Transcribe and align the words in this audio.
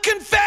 Confess. 0.00 0.41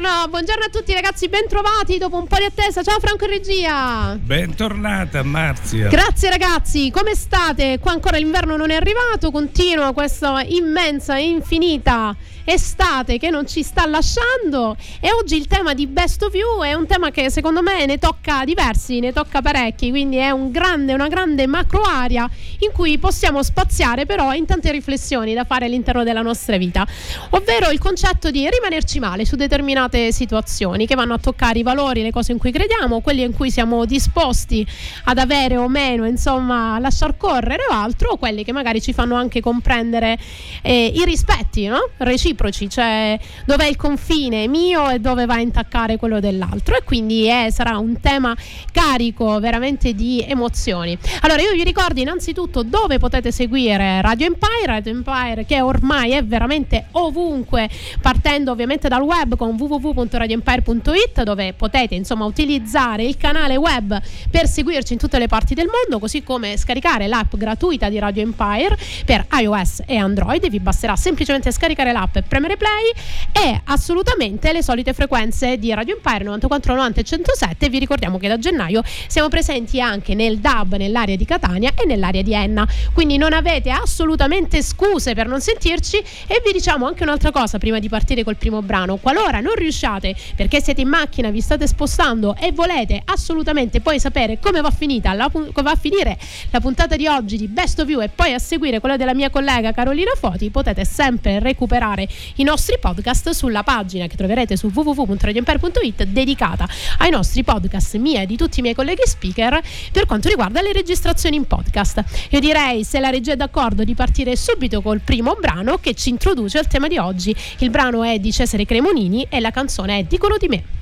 Buongiorno, 0.00 0.28
buongiorno, 0.30 0.64
a 0.64 0.68
tutti 0.70 0.94
ragazzi, 0.94 1.28
bentrovati 1.28 1.98
dopo 1.98 2.16
un 2.16 2.26
po' 2.26 2.38
di 2.38 2.44
attesa. 2.44 2.82
Ciao 2.82 2.98
Franco 3.00 3.26
in 3.26 3.32
regia. 3.32 4.16
Bentornata 4.18 5.22
Marzia. 5.22 5.88
Grazie 5.88 6.30
ragazzi, 6.30 6.90
come 6.90 7.14
state? 7.14 7.78
Qua 7.78 7.92
ancora 7.92 8.16
l'inverno 8.16 8.56
non 8.56 8.70
è 8.70 8.76
arrivato, 8.76 9.30
continua 9.30 9.92
questa 9.92 10.42
immensa 10.42 11.18
e 11.18 11.28
infinita 11.28 12.16
estate 12.52 13.18
che 13.18 13.30
non 13.30 13.46
ci 13.46 13.62
sta 13.62 13.86
lasciando 13.86 14.76
e 15.00 15.12
oggi 15.12 15.36
il 15.36 15.46
tema 15.46 15.72
di 15.72 15.86
Best 15.86 16.22
of 16.22 16.34
You 16.34 16.62
è 16.62 16.74
un 16.74 16.86
tema 16.86 17.10
che 17.10 17.30
secondo 17.30 17.62
me 17.62 17.86
ne 17.86 17.98
tocca 17.98 18.44
diversi, 18.44 18.98
ne 18.98 19.12
tocca 19.12 19.40
parecchi, 19.40 19.90
quindi 19.90 20.16
è 20.16 20.30
un 20.30 20.50
grande, 20.50 20.92
una 20.92 21.06
grande 21.06 21.46
macro 21.46 21.82
area 21.82 22.28
in 22.58 22.72
cui 22.72 22.98
possiamo 22.98 23.42
spaziare 23.44 24.04
però 24.04 24.34
in 24.34 24.46
tante 24.46 24.72
riflessioni 24.72 25.32
da 25.32 25.44
fare 25.44 25.66
all'interno 25.66 26.02
della 26.02 26.22
nostra 26.22 26.56
vita, 26.56 26.84
ovvero 27.30 27.70
il 27.70 27.78
concetto 27.78 28.30
di 28.30 28.48
rimanerci 28.50 28.98
male 28.98 29.24
su 29.24 29.36
determinate 29.36 30.10
situazioni 30.10 30.86
che 30.86 30.96
vanno 30.96 31.14
a 31.14 31.18
toccare 31.18 31.60
i 31.60 31.62
valori, 31.62 32.02
le 32.02 32.10
cose 32.10 32.32
in 32.32 32.38
cui 32.38 32.50
crediamo, 32.50 33.00
quelli 33.00 33.22
in 33.22 33.32
cui 33.32 33.50
siamo 33.50 33.84
disposti 33.84 34.66
ad 35.04 35.18
avere 35.18 35.56
o 35.56 35.68
meno, 35.68 36.04
insomma, 36.04 36.78
lasciar 36.80 37.16
correre 37.16 37.64
o 37.70 37.72
altro, 37.72 38.10
o 38.10 38.16
quelli 38.16 38.42
che 38.42 38.52
magari 38.52 38.82
ci 38.82 38.92
fanno 38.92 39.14
anche 39.14 39.40
comprendere 39.40 40.18
eh, 40.62 40.92
i 40.94 41.04
rispetti 41.04 41.66
no? 41.66 41.90
reciproci 41.98 42.38
reciproci, 42.40 42.70
cioè 42.70 43.18
dove 43.44 43.64
è 43.64 43.68
il 43.68 43.76
confine 43.76 44.48
mio 44.48 44.88
e 44.88 44.98
dove 44.98 45.26
va 45.26 45.34
a 45.34 45.40
intaccare 45.40 45.96
quello 45.98 46.20
dell'altro 46.20 46.76
e 46.76 46.82
quindi 46.82 47.26
è, 47.26 47.48
sarà 47.50 47.76
un 47.76 48.00
tema 48.00 48.34
carico 48.72 49.38
veramente 49.38 49.94
di 49.94 50.24
emozioni. 50.26 50.96
Allora 51.20 51.42
io 51.42 51.52
vi 51.52 51.62
ricordo 51.62 52.00
innanzitutto 52.00 52.62
dove 52.62 52.98
potete 52.98 53.30
seguire 53.30 54.00
Radio 54.00 54.26
Empire, 54.26 54.66
Radio 54.66 54.92
Empire 54.92 55.44
che 55.44 55.60
ormai 55.60 56.12
è 56.12 56.24
veramente 56.24 56.86
ovunque, 56.92 57.68
partendo 58.00 58.52
ovviamente 58.52 58.88
dal 58.88 59.02
web 59.02 59.36
con 59.36 59.56
www.radioempire.it 59.58 61.22
dove 61.22 61.52
potete 61.52 61.94
insomma 61.94 62.24
utilizzare 62.24 63.04
il 63.04 63.16
canale 63.16 63.56
web 63.56 64.00
per 64.30 64.46
seguirci 64.46 64.94
in 64.94 64.98
tutte 64.98 65.18
le 65.18 65.26
parti 65.26 65.54
del 65.54 65.66
mondo, 65.66 65.98
così 65.98 66.22
come 66.22 66.56
scaricare 66.56 67.06
l'app 67.06 67.34
gratuita 67.36 67.88
di 67.88 67.98
Radio 67.98 68.22
Empire 68.22 68.76
per 69.04 69.26
iOS 69.32 69.82
e 69.86 69.96
Android, 69.96 70.48
vi 70.48 70.60
basterà 70.60 70.96
semplicemente 70.96 71.52
scaricare 71.52 71.92
l'app 71.92 72.16
premere 72.22 72.56
play 72.56 72.92
e 73.32 73.60
assolutamente 73.64 74.52
le 74.52 74.62
solite 74.62 74.92
frequenze 74.92 75.58
di 75.58 75.72
Radio 75.72 75.96
Empire 75.96 76.24
94, 76.24 76.74
90 76.74 77.00
e 77.00 77.04
107. 77.04 77.68
Vi 77.68 77.78
ricordiamo 77.78 78.18
che 78.18 78.28
da 78.28 78.38
gennaio 78.38 78.82
siamo 79.06 79.28
presenti 79.28 79.80
anche 79.80 80.14
nel 80.14 80.38
DAB 80.38 80.74
nell'area 80.74 81.16
di 81.16 81.24
Catania 81.24 81.72
e 81.74 81.86
nell'area 81.86 82.22
di 82.22 82.34
Enna, 82.34 82.66
quindi 82.92 83.16
non 83.16 83.32
avete 83.32 83.70
assolutamente 83.70 84.62
scuse 84.62 85.14
per 85.14 85.26
non 85.26 85.40
sentirci 85.40 85.96
e 86.26 86.42
vi 86.44 86.52
diciamo 86.52 86.86
anche 86.86 87.02
un'altra 87.02 87.30
cosa 87.30 87.58
prima 87.58 87.78
di 87.78 87.88
partire 87.88 88.24
col 88.24 88.36
primo 88.36 88.62
brano. 88.62 88.96
Qualora 88.96 89.40
non 89.40 89.54
riusciate 89.54 90.14
perché 90.36 90.60
siete 90.60 90.80
in 90.80 90.88
macchina, 90.88 91.30
vi 91.30 91.40
state 91.40 91.66
spostando 91.66 92.34
e 92.36 92.52
volete 92.52 93.00
assolutamente 93.04 93.80
poi 93.80 93.98
sapere 93.98 94.38
come 94.38 94.60
va, 94.60 94.70
finita 94.70 95.12
la, 95.12 95.30
va 95.30 95.70
a 95.70 95.76
finire 95.76 96.18
la 96.50 96.60
puntata 96.60 96.96
di 96.96 97.06
oggi 97.06 97.36
di 97.36 97.48
Best 97.48 97.80
of 97.80 97.88
You 97.88 98.00
e 98.02 98.08
poi 98.08 98.32
a 98.32 98.38
seguire 98.38 98.80
quella 98.80 98.96
della 98.96 99.14
mia 99.14 99.30
collega 99.30 99.72
Carolina 99.72 100.12
Foti, 100.14 100.50
potete 100.50 100.84
sempre 100.84 101.38
recuperare 101.38 102.08
i 102.36 102.42
nostri 102.42 102.78
podcast 102.78 103.30
sulla 103.30 103.62
pagina 103.62 104.06
che 104.06 104.16
troverete 104.16 104.56
su 104.56 104.70
www.radioempire.it 104.72 106.04
dedicata 106.04 106.68
ai 106.98 107.10
nostri 107.10 107.42
podcast 107.44 107.96
mia 107.96 108.22
e 108.22 108.26
di 108.26 108.36
tutti 108.36 108.60
i 108.60 108.62
miei 108.62 108.74
colleghi 108.74 109.02
speaker 109.04 109.60
per 109.92 110.06
quanto 110.06 110.28
riguarda 110.28 110.60
le 110.60 110.72
registrazioni 110.72 111.36
in 111.36 111.46
podcast. 111.46 112.04
Io 112.30 112.40
direi, 112.40 112.84
se 112.84 113.00
la 113.00 113.10
regia 113.10 113.32
è 113.32 113.36
d'accordo, 113.36 113.84
di 113.84 113.94
partire 113.94 114.36
subito 114.36 114.80
col 114.82 115.00
primo 115.00 115.36
brano 115.38 115.78
che 115.78 115.94
ci 115.94 116.08
introduce 116.08 116.58
al 116.58 116.66
tema 116.66 116.88
di 116.88 116.98
oggi. 116.98 117.34
Il 117.58 117.70
brano 117.70 118.02
è 118.02 118.18
di 118.18 118.32
Cesare 118.32 118.64
Cremonini 118.64 119.26
e 119.28 119.40
la 119.40 119.50
canzone 119.50 119.98
è 119.98 120.04
Dicono 120.04 120.36
di 120.38 120.48
me. 120.48 120.79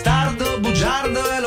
bastardo, 0.00 0.60
bugiardo 0.60 1.39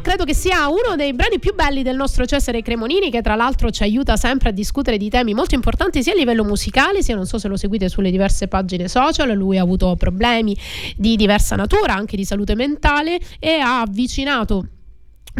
credo 0.00 0.24
che 0.24 0.34
sia 0.34 0.68
uno 0.68 0.96
dei 0.96 1.12
brani 1.12 1.38
più 1.38 1.54
belli 1.54 1.82
del 1.82 1.96
nostro 1.96 2.24
Cesare 2.26 2.62
Cremonini, 2.62 3.10
che 3.10 3.22
tra 3.22 3.34
l'altro 3.34 3.70
ci 3.70 3.82
aiuta 3.82 4.16
sempre 4.16 4.50
a 4.50 4.52
discutere 4.52 4.96
di 4.96 5.08
temi 5.08 5.34
molto 5.34 5.54
importanti 5.54 6.02
sia 6.02 6.12
a 6.12 6.16
livello 6.16 6.44
musicale, 6.44 7.02
sia 7.02 7.14
non 7.14 7.26
so 7.26 7.38
se 7.38 7.48
lo 7.48 7.56
seguite 7.56 7.88
sulle 7.88 8.10
diverse 8.10 8.48
pagine 8.48 8.88
social. 8.88 9.30
Lui 9.36 9.58
ha 9.58 9.62
avuto 9.62 9.94
problemi 9.96 10.56
di 10.96 11.16
diversa 11.16 11.56
natura, 11.56 11.94
anche 11.94 12.16
di 12.16 12.24
salute 12.24 12.54
mentale, 12.54 13.18
e 13.38 13.58
ha 13.58 13.80
avvicinato 13.80 14.66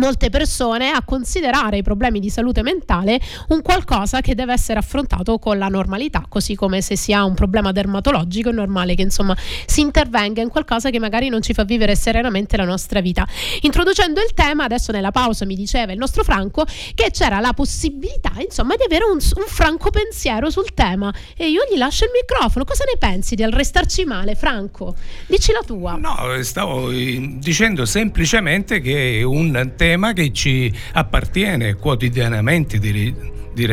molte 0.01 0.31
persone 0.31 0.91
a 0.91 1.03
considerare 1.05 1.77
i 1.77 1.83
problemi 1.83 2.21
di 2.21 2.31
salute 2.31 2.63
mentale 2.63 3.21
un 3.49 3.61
qualcosa 3.61 4.23
che 4.23 4.35
deve 4.35 4.55
essere 4.55 4.79
affrontato 4.79 5.39
con 5.39 5.59
la 5.59 5.69
normalità, 5.69 6.25
così 6.27 6.55
come 6.55 6.81
se 6.81 6.97
si 6.97 7.13
ha 7.13 7.23
un 7.23 7.35
problema 7.35 7.71
dermatologico 7.71 8.49
è 8.49 8.53
normale 8.53 8.95
che 8.95 9.03
insomma 9.03 9.37
si 9.67 9.83
intervenga 9.83 10.41
in 10.41 10.49
qualcosa 10.49 10.89
che 10.89 10.99
magari 10.99 11.29
non 11.29 11.43
ci 11.43 11.53
fa 11.53 11.65
vivere 11.65 11.95
serenamente 11.95 12.57
la 12.57 12.65
nostra 12.65 13.01
vita. 13.03 13.29
Introducendo 13.61 14.23
il 14.23 14.33
tema, 14.33 14.65
adesso 14.65 14.91
nella 14.91 15.11
pausa 15.11 15.45
mi 15.45 15.55
diceva 15.55 15.93
il 15.93 15.99
nostro 15.99 16.25
Franco 16.25 16.65
che 16.95 17.11
c'era 17.13 17.39
la 17.39 17.53
possibilità 17.53 18.33
insomma 18.41 18.77
di 18.77 18.85
avere 18.85 19.05
un, 19.05 19.19
un 19.21 19.45
franco 19.47 19.91
pensiero 19.91 20.49
sul 20.49 20.73
tema 20.73 21.13
e 21.37 21.51
io 21.51 21.61
gli 21.71 21.77
lascio 21.77 22.05
il 22.05 22.11
microfono. 22.15 22.65
Cosa 22.65 22.85
ne 22.85 22.97
pensi 22.99 23.35
del 23.35 23.53
restarci 23.53 24.07
male, 24.07 24.35
Franco? 24.35 24.95
Dici 25.27 25.53
la 25.53 25.63
tua. 25.65 25.97
No, 25.97 26.43
stavo 26.43 26.91
eh, 26.91 27.37
dicendo 27.39 27.85
semplicemente 27.85 28.81
che 28.81 29.23
un 29.23 29.73
tema 29.77 29.90
che 30.13 30.33
ci 30.33 30.73
appartiene 30.93 31.75
quotidianamente, 31.75 32.79
direi, 32.79 33.15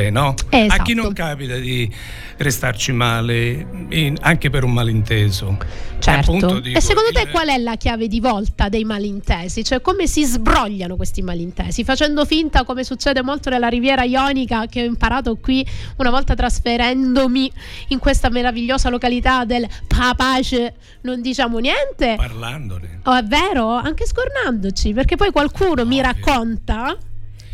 no? 0.09 0.33
Esatto. 0.49 0.81
A 0.81 0.83
chi 0.83 0.93
non 0.93 1.13
capita 1.13 1.55
di 1.55 1.91
restarci 2.37 2.91
male, 2.91 3.67
in, 3.89 4.15
anche 4.21 4.49
per 4.49 4.63
un 4.63 4.73
malinteso. 4.73 5.57
Certo. 5.99 6.33
E, 6.33 6.61
dico, 6.61 6.77
e 6.77 6.81
secondo 6.81 7.11
te 7.11 7.27
qual 7.29 7.47
è 7.47 7.57
la 7.57 7.75
chiave 7.75 8.07
di 8.07 8.19
volta 8.19 8.69
dei 8.69 8.83
malintesi? 8.83 9.63
Cioè 9.63 9.81
come 9.81 10.07
si 10.07 10.25
sbrogliano 10.25 10.95
questi 10.95 11.21
malintesi? 11.21 11.83
Facendo 11.83 12.25
finta, 12.25 12.63
come 12.63 12.83
succede 12.83 13.23
molto 13.23 13.49
nella 13.49 13.67
Riviera 13.67 14.03
Ionica, 14.03 14.67
che 14.67 14.81
ho 14.81 14.85
imparato 14.85 15.37
qui 15.37 15.65
una 15.97 16.09
volta 16.09 16.35
trasferendomi 16.35 17.51
in 17.89 17.99
questa 17.99 18.29
meravigliosa 18.29 18.89
località 18.89 19.45
del 19.45 19.67
Papace, 19.87 20.75
non 21.01 21.21
diciamo 21.21 21.57
niente. 21.57 22.15
Parlandone. 22.15 22.99
Oh, 23.05 23.15
è 23.15 23.23
vero? 23.23 23.69
Anche 23.69 24.05
scornandoci, 24.05 24.93
perché 24.93 25.15
poi 25.15 25.31
qualcuno 25.31 25.71
Ovvio. 25.71 25.85
mi 25.85 26.01
racconta 26.01 26.95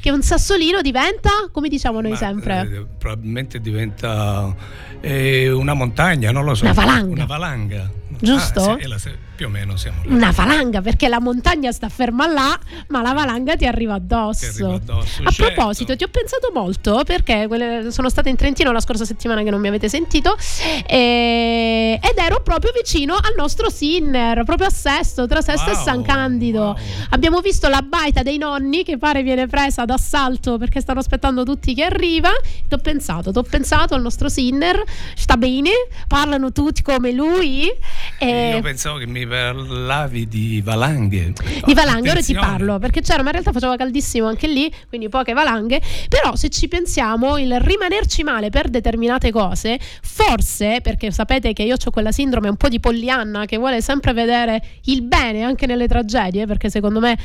che 0.03 0.11
un 0.11 0.21
sassolino 0.21 0.81
diventa, 0.81 1.29
come 1.49 1.69
diciamo 1.69 2.01
noi 2.01 2.11
Ma, 2.11 2.17
sempre? 2.17 2.69
Eh, 2.69 2.85
probabilmente 2.97 3.61
diventa 3.61 4.53
eh, 4.99 5.49
una 5.49 5.73
montagna, 5.73 6.29
non 6.29 6.43
lo 6.43 6.55
so. 6.55 6.65
Una 6.65 6.73
valanga. 6.73 7.13
Una 7.13 7.25
valanga. 7.25 7.89
Giusto? 8.19 8.71
Ah, 8.71 8.97
sì, 8.97 9.11
più 9.35 9.47
o 9.47 9.49
meno 9.49 9.75
siamo 9.77 10.01
lì. 10.03 10.13
Una 10.13 10.31
valanga, 10.31 10.81
perché 10.81 11.07
la 11.07 11.19
montagna 11.19 11.71
sta 11.71 11.89
ferma 11.89 12.27
là, 12.27 12.57
ma 12.89 13.01
la 13.01 13.13
valanga 13.13 13.55
ti 13.55 13.65
arriva 13.65 13.95
addosso. 13.95 14.51
Ti 14.51 14.63
arriva 14.63 14.75
addosso 14.75 15.23
A 15.23 15.31
certo. 15.31 15.53
proposito, 15.53 15.95
ti 15.95 16.03
ho 16.03 16.07
pensato 16.07 16.51
molto 16.53 17.03
perché 17.03 17.47
sono 17.89 18.09
stata 18.09 18.29
in 18.29 18.35
Trentino 18.35 18.71
la 18.71 18.79
scorsa 18.79 19.05
settimana 19.05 19.43
che 19.43 19.49
non 19.49 19.59
mi 19.59 19.67
avete 19.67 19.89
sentito 19.89 20.35
e... 20.85 21.99
ed 22.01 22.17
ero 22.17 22.41
proprio 22.41 22.71
vicino 22.73 23.15
al 23.15 23.33
nostro 23.35 23.69
Sinner, 23.69 24.43
proprio 24.43 24.67
a 24.67 24.71
Sesto, 24.71 25.27
tra 25.27 25.41
Sesto 25.41 25.71
wow, 25.71 25.79
e 25.79 25.83
San 25.83 26.03
Candido. 26.03 26.61
Wow. 26.61 26.77
Abbiamo 27.09 27.41
visto 27.41 27.67
la 27.69 27.81
baita 27.81 28.21
dei 28.23 28.37
nonni 28.37 28.83
che 28.83 28.97
pare 28.97 29.23
viene 29.23 29.47
presa 29.47 29.85
d'assalto 29.85 30.57
perché 30.57 30.81
stanno 30.81 30.99
aspettando 30.99 31.43
tutti 31.43 31.73
che 31.73 31.83
arriva. 31.83 32.29
Ti 32.67 32.73
ho 32.73 32.77
pensato, 32.77 33.31
ti 33.31 33.37
ho 33.37 33.43
pensato 33.43 33.95
al 33.95 34.01
nostro 34.01 34.29
Sinner, 34.29 34.81
sta 35.15 35.37
bene, 35.37 35.69
parlano 36.07 36.51
tutti 36.51 36.81
come 36.81 37.11
lui. 37.11 37.71
E... 38.19 38.51
Io 38.55 38.61
pensavo 38.61 38.97
che 38.97 39.07
mi 39.07 39.22
parlavi 39.27 40.27
di 40.27 40.61
valanghe. 40.61 41.33
Di 41.65 41.73
valanghe, 41.73 42.09
ora 42.09 42.21
ti 42.21 42.33
parlo, 42.33 42.79
perché 42.79 43.01
c'era, 43.01 43.21
ma 43.21 43.27
in 43.27 43.33
realtà 43.33 43.51
faceva 43.51 43.75
caldissimo 43.75 44.27
anche 44.27 44.47
lì, 44.47 44.71
quindi 44.87 45.09
poche 45.09 45.33
valanghe, 45.33 45.81
però 46.09 46.35
se 46.35 46.49
ci 46.49 46.67
pensiamo, 46.67 47.37
il 47.37 47.59
rimanerci 47.59 48.23
male 48.23 48.49
per 48.49 48.69
determinate 48.69 49.31
cose, 49.31 49.79
forse, 50.01 50.79
perché 50.81 51.11
sapete 51.11 51.53
che 51.53 51.63
io 51.63 51.75
ho 51.83 51.91
quella 51.91 52.11
sindrome 52.11 52.49
un 52.49 52.57
po' 52.57 52.69
di 52.69 52.79
Pollianna 52.79 53.45
che 53.45 53.57
vuole 53.57 53.81
sempre 53.81 54.13
vedere 54.13 54.63
il 54.85 55.01
bene 55.01 55.43
anche 55.43 55.65
nelle 55.65 55.87
tragedie, 55.87 56.45
perché 56.45 56.69
secondo 56.69 56.99
me 56.99 57.17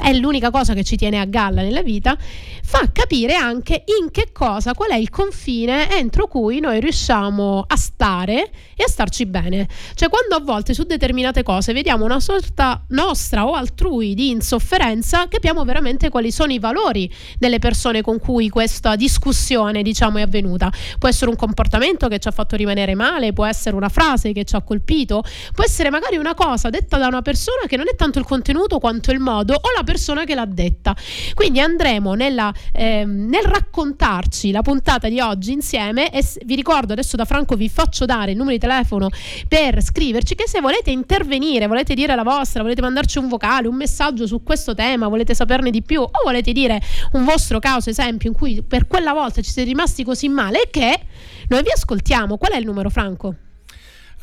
è 0.00 0.12
l'unica 0.14 0.50
cosa 0.50 0.74
che 0.74 0.84
ci 0.84 0.96
tiene 0.96 1.18
a 1.18 1.24
galla 1.24 1.62
nella 1.62 1.82
vita, 1.82 2.16
fa 2.62 2.88
capire 2.92 3.34
anche 3.34 3.84
in 4.00 4.10
che 4.10 4.30
cosa, 4.32 4.74
qual 4.74 4.90
è 4.90 4.96
il 4.96 5.10
confine 5.10 5.96
entro 5.96 6.26
cui 6.26 6.60
noi 6.60 6.80
riusciamo 6.80 7.64
a 7.66 7.76
stare 7.76 8.50
e 8.76 8.84
a 8.84 8.88
starci 8.88 9.26
bene. 9.26 9.68
Cioè 9.94 10.08
quando 10.08 10.36
a 10.36 10.40
volte 10.40 10.74
su 10.74 10.84
determinate 10.84 11.42
cose 11.42 11.72
vediamo 11.72 12.04
una 12.04 12.20
sorta 12.20 12.84
nostra 12.88 13.46
o 13.46 13.52
altrui 13.52 14.14
di 14.14 14.30
insofferenza, 14.30 15.28
capiamo 15.28 15.64
veramente 15.64 16.08
quali 16.08 16.30
sono 16.30 16.52
i 16.52 16.58
valori 16.58 17.12
delle 17.38 17.58
persone 17.58 18.02
con 18.02 18.18
cui 18.18 18.48
questa 18.48 18.96
discussione 18.96 19.82
diciamo 19.82 20.18
è 20.18 20.22
avvenuta. 20.22 20.72
Può 20.98 21.08
essere 21.08 21.30
un 21.30 21.36
comportamento 21.36 22.08
che 22.08 22.18
ci 22.18 22.28
ha 22.28 22.32
fatto 22.32 22.56
rimanere 22.56 22.94
male, 22.94 23.32
può 23.32 23.44
essere 23.44 23.76
una 23.76 23.88
frase 23.88 24.32
che 24.32 24.44
ci 24.44 24.56
ha 24.56 24.62
colpito, 24.62 25.22
può 25.52 25.64
essere 25.64 25.90
magari 25.90 26.16
una 26.16 26.34
cosa 26.34 26.70
detta 26.70 26.98
da 26.98 27.06
una 27.06 27.22
persona 27.22 27.66
che 27.66 27.76
non 27.76 27.86
è 27.88 27.96
tanto 27.96 28.18
il 28.18 28.24
contenuto 28.24 28.78
quanto 28.78 29.10
il 29.10 29.18
modo 29.18 29.54
o 29.54 29.68
la 29.76 29.82
persona 29.90 30.22
che 30.22 30.36
l'ha 30.36 30.46
detta. 30.46 30.94
Quindi 31.34 31.58
andremo 31.58 32.14
nella, 32.14 32.54
eh, 32.72 33.04
nel 33.04 33.42
raccontarci 33.42 34.52
la 34.52 34.62
puntata 34.62 35.08
di 35.08 35.18
oggi 35.18 35.50
insieme 35.50 36.12
e 36.12 36.24
vi 36.44 36.54
ricordo 36.54 36.92
adesso 36.92 37.16
da 37.16 37.24
Franco 37.24 37.56
vi 37.56 37.68
faccio 37.68 38.04
dare 38.04 38.30
il 38.30 38.36
numero 38.36 38.54
di 38.54 38.60
telefono 38.60 39.08
per 39.48 39.82
scriverci 39.82 40.36
che 40.36 40.46
se 40.46 40.60
volete 40.60 40.92
intervenire, 40.92 41.66
volete 41.66 41.94
dire 41.94 42.14
la 42.14 42.22
vostra, 42.22 42.62
volete 42.62 42.80
mandarci 42.80 43.18
un 43.18 43.26
vocale, 43.26 43.66
un 43.66 43.74
messaggio 43.74 44.28
su 44.28 44.44
questo 44.44 44.74
tema, 44.74 45.08
volete 45.08 45.34
saperne 45.34 45.70
di 45.70 45.82
più 45.82 46.02
o 46.02 46.10
volete 46.22 46.52
dire 46.52 46.80
un 47.12 47.24
vostro 47.24 47.58
caso 47.58 47.90
esempio 47.90 48.28
in 48.28 48.36
cui 48.36 48.62
per 48.62 48.86
quella 48.86 49.12
volta 49.12 49.42
ci 49.42 49.50
siete 49.50 49.68
rimasti 49.68 50.04
così 50.04 50.28
male 50.28 50.68
che 50.70 51.00
noi 51.48 51.62
vi 51.62 51.72
ascoltiamo. 51.74 52.36
Qual 52.36 52.52
è 52.52 52.58
il 52.58 52.64
numero 52.64 52.90
Franco? 52.90 53.49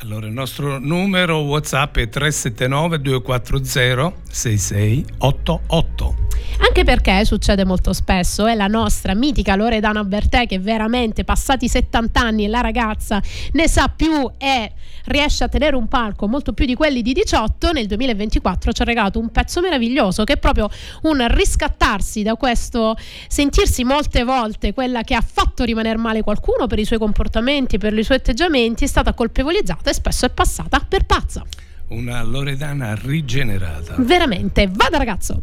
Allora, 0.00 0.28
il 0.28 0.32
nostro 0.32 0.78
numero 0.78 1.38
WhatsApp 1.38 1.96
è 1.96 2.08
379 2.08 3.00
240 3.00 4.12
6688. 4.30 6.26
Anche 6.60 6.84
perché 6.84 7.24
succede 7.24 7.64
molto 7.64 7.92
spesso, 7.92 8.46
è 8.46 8.54
la 8.54 8.68
nostra 8.68 9.14
mitica 9.14 9.56
Loredana 9.56 10.04
Bertè 10.04 10.46
che 10.46 10.60
veramente 10.60 11.24
passati 11.24 11.68
70 11.68 12.20
anni 12.20 12.46
la 12.46 12.60
ragazza 12.60 13.20
ne 13.52 13.68
sa 13.68 13.88
più 13.88 14.30
e 14.38 14.72
riesce 15.06 15.44
a 15.44 15.48
tenere 15.48 15.76
un 15.76 15.88
palco 15.88 16.28
molto 16.28 16.52
più 16.52 16.66
di 16.66 16.74
quelli 16.74 17.02
di 17.02 17.12
18, 17.12 17.72
nel 17.72 17.86
2024 17.86 18.72
ci 18.72 18.82
ha 18.82 18.84
regalato 18.84 19.18
un 19.18 19.30
pezzo 19.30 19.60
meraviglioso 19.60 20.24
che 20.24 20.34
è 20.34 20.36
proprio 20.36 20.68
un 21.02 21.26
riscattarsi 21.28 22.22
da 22.22 22.34
questo 22.36 22.96
sentirsi 23.26 23.84
molte 23.84 24.24
volte 24.24 24.74
quella 24.74 25.02
che 25.02 25.14
ha 25.14 25.24
fatto 25.24 25.64
rimanere 25.64 25.98
male 25.98 26.22
qualcuno 26.22 26.66
per 26.66 26.78
i 26.78 26.84
suoi 26.84 26.98
comportamenti, 26.98 27.78
per 27.78 27.96
i 27.96 28.04
suoi 28.04 28.18
atteggiamenti, 28.18 28.84
è 28.84 28.88
stata 28.88 29.12
colpevolizzata 29.12 29.87
e 29.88 29.94
spesso 29.94 30.26
è 30.26 30.30
passata 30.30 30.80
per 30.86 31.04
pazza. 31.04 31.42
Una 31.88 32.22
Loredana 32.22 32.94
rigenerata. 32.94 33.94
Veramente, 33.98 34.68
vada 34.70 34.98
ragazzo. 34.98 35.42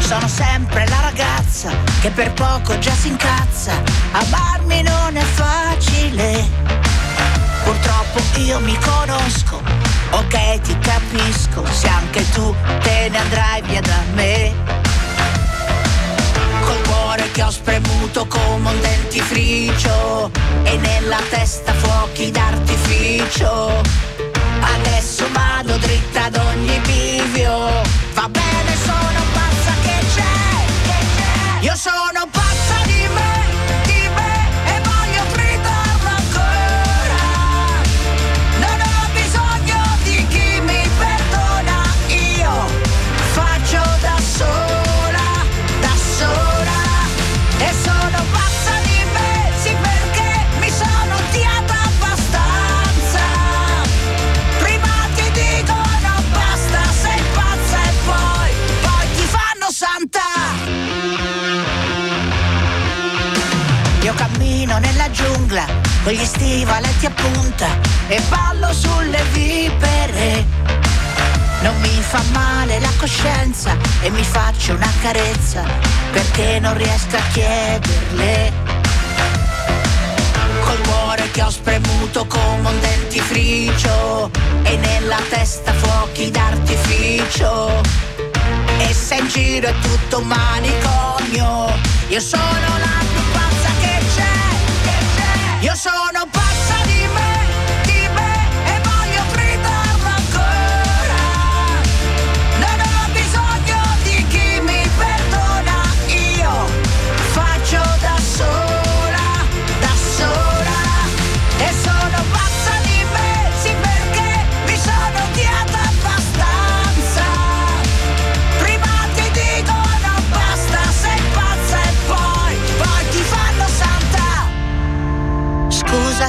Sono 0.00 0.28
sempre 0.28 0.86
la 0.88 1.00
ragazza 1.00 1.70
che 2.00 2.10
per 2.10 2.32
poco 2.32 2.78
già 2.78 2.92
si 2.92 3.08
incazza. 3.08 3.72
Amarmi 4.12 4.82
non 4.82 5.16
è 5.16 5.22
facile. 5.22 6.44
Purtroppo 7.64 8.20
io 8.40 8.60
mi 8.60 8.76
conosco, 8.78 9.62
ok 10.10 10.60
ti 10.60 10.78
capisco, 10.80 11.64
se 11.64 11.88
anche 11.88 12.28
tu 12.30 12.54
te 12.82 13.08
ne 13.08 13.16
andrai 13.16 13.62
via 13.62 13.80
da 13.80 14.02
me. 14.12 14.52
Che 17.34 17.42
ho 17.42 17.50
spremuto 17.50 18.28
come 18.28 18.70
un 18.70 18.80
dentifricio 18.80 20.30
e 20.62 20.76
nella 20.76 21.18
testa 21.30 21.72
fuochi 21.74 22.30
d'artificio. 22.30 23.82
Adesso 24.60 25.24
vado 25.32 25.76
dritta 25.78 26.26
ad 26.26 26.36
ogni 26.36 26.78
bivio. 26.86 27.82
Va 28.14 28.28
bene, 28.28 28.76
sono 28.84 29.20
pazza 29.32 29.72
che 29.82 30.06
c'è? 30.14 31.64
Io 31.64 31.74
sono 31.74 32.28
pazza 32.30 32.43
perché 76.34 76.58
non 76.58 76.76
riesco 76.76 77.16
a 77.16 77.22
chiederle. 77.32 78.52
Col 80.64 80.80
cuore 80.88 81.30
che 81.30 81.42
ho 81.42 81.50
spremuto 81.50 82.26
come 82.26 82.68
un 82.68 82.80
dentifricio 82.80 84.30
e 84.64 84.76
nella 84.76 85.20
testa 85.28 85.72
fuochi 85.74 86.30
d'artificio. 86.30 87.82
E 88.78 88.92
se 88.92 89.14
in 89.16 89.28
giro 89.28 89.68
è 89.68 89.74
tutto 89.80 90.18
un 90.18 90.26
manicomio, 90.26 91.72
io 92.08 92.20
sono 92.20 92.78
la 92.78 93.04
più 93.12 93.22
pazza 93.32 93.70
che 93.80 94.04
c'è. 94.16 95.60
Io 95.60 95.74
sono 95.76 96.26
pazza 96.30 96.43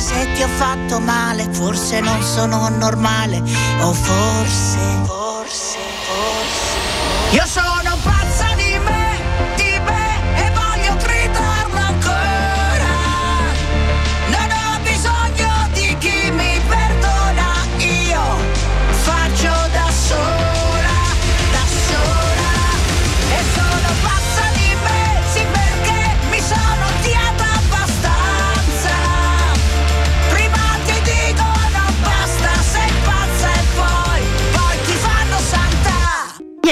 se 0.05 0.31
ti 0.33 0.43
ho 0.43 0.47
fatto 0.47 0.99
male, 0.99 1.47
forse 1.51 1.99
non 1.99 2.21
sono 2.21 2.69
normale, 2.69 3.41
o 3.81 3.91
forse, 3.91 4.77
forse. 5.03 5.34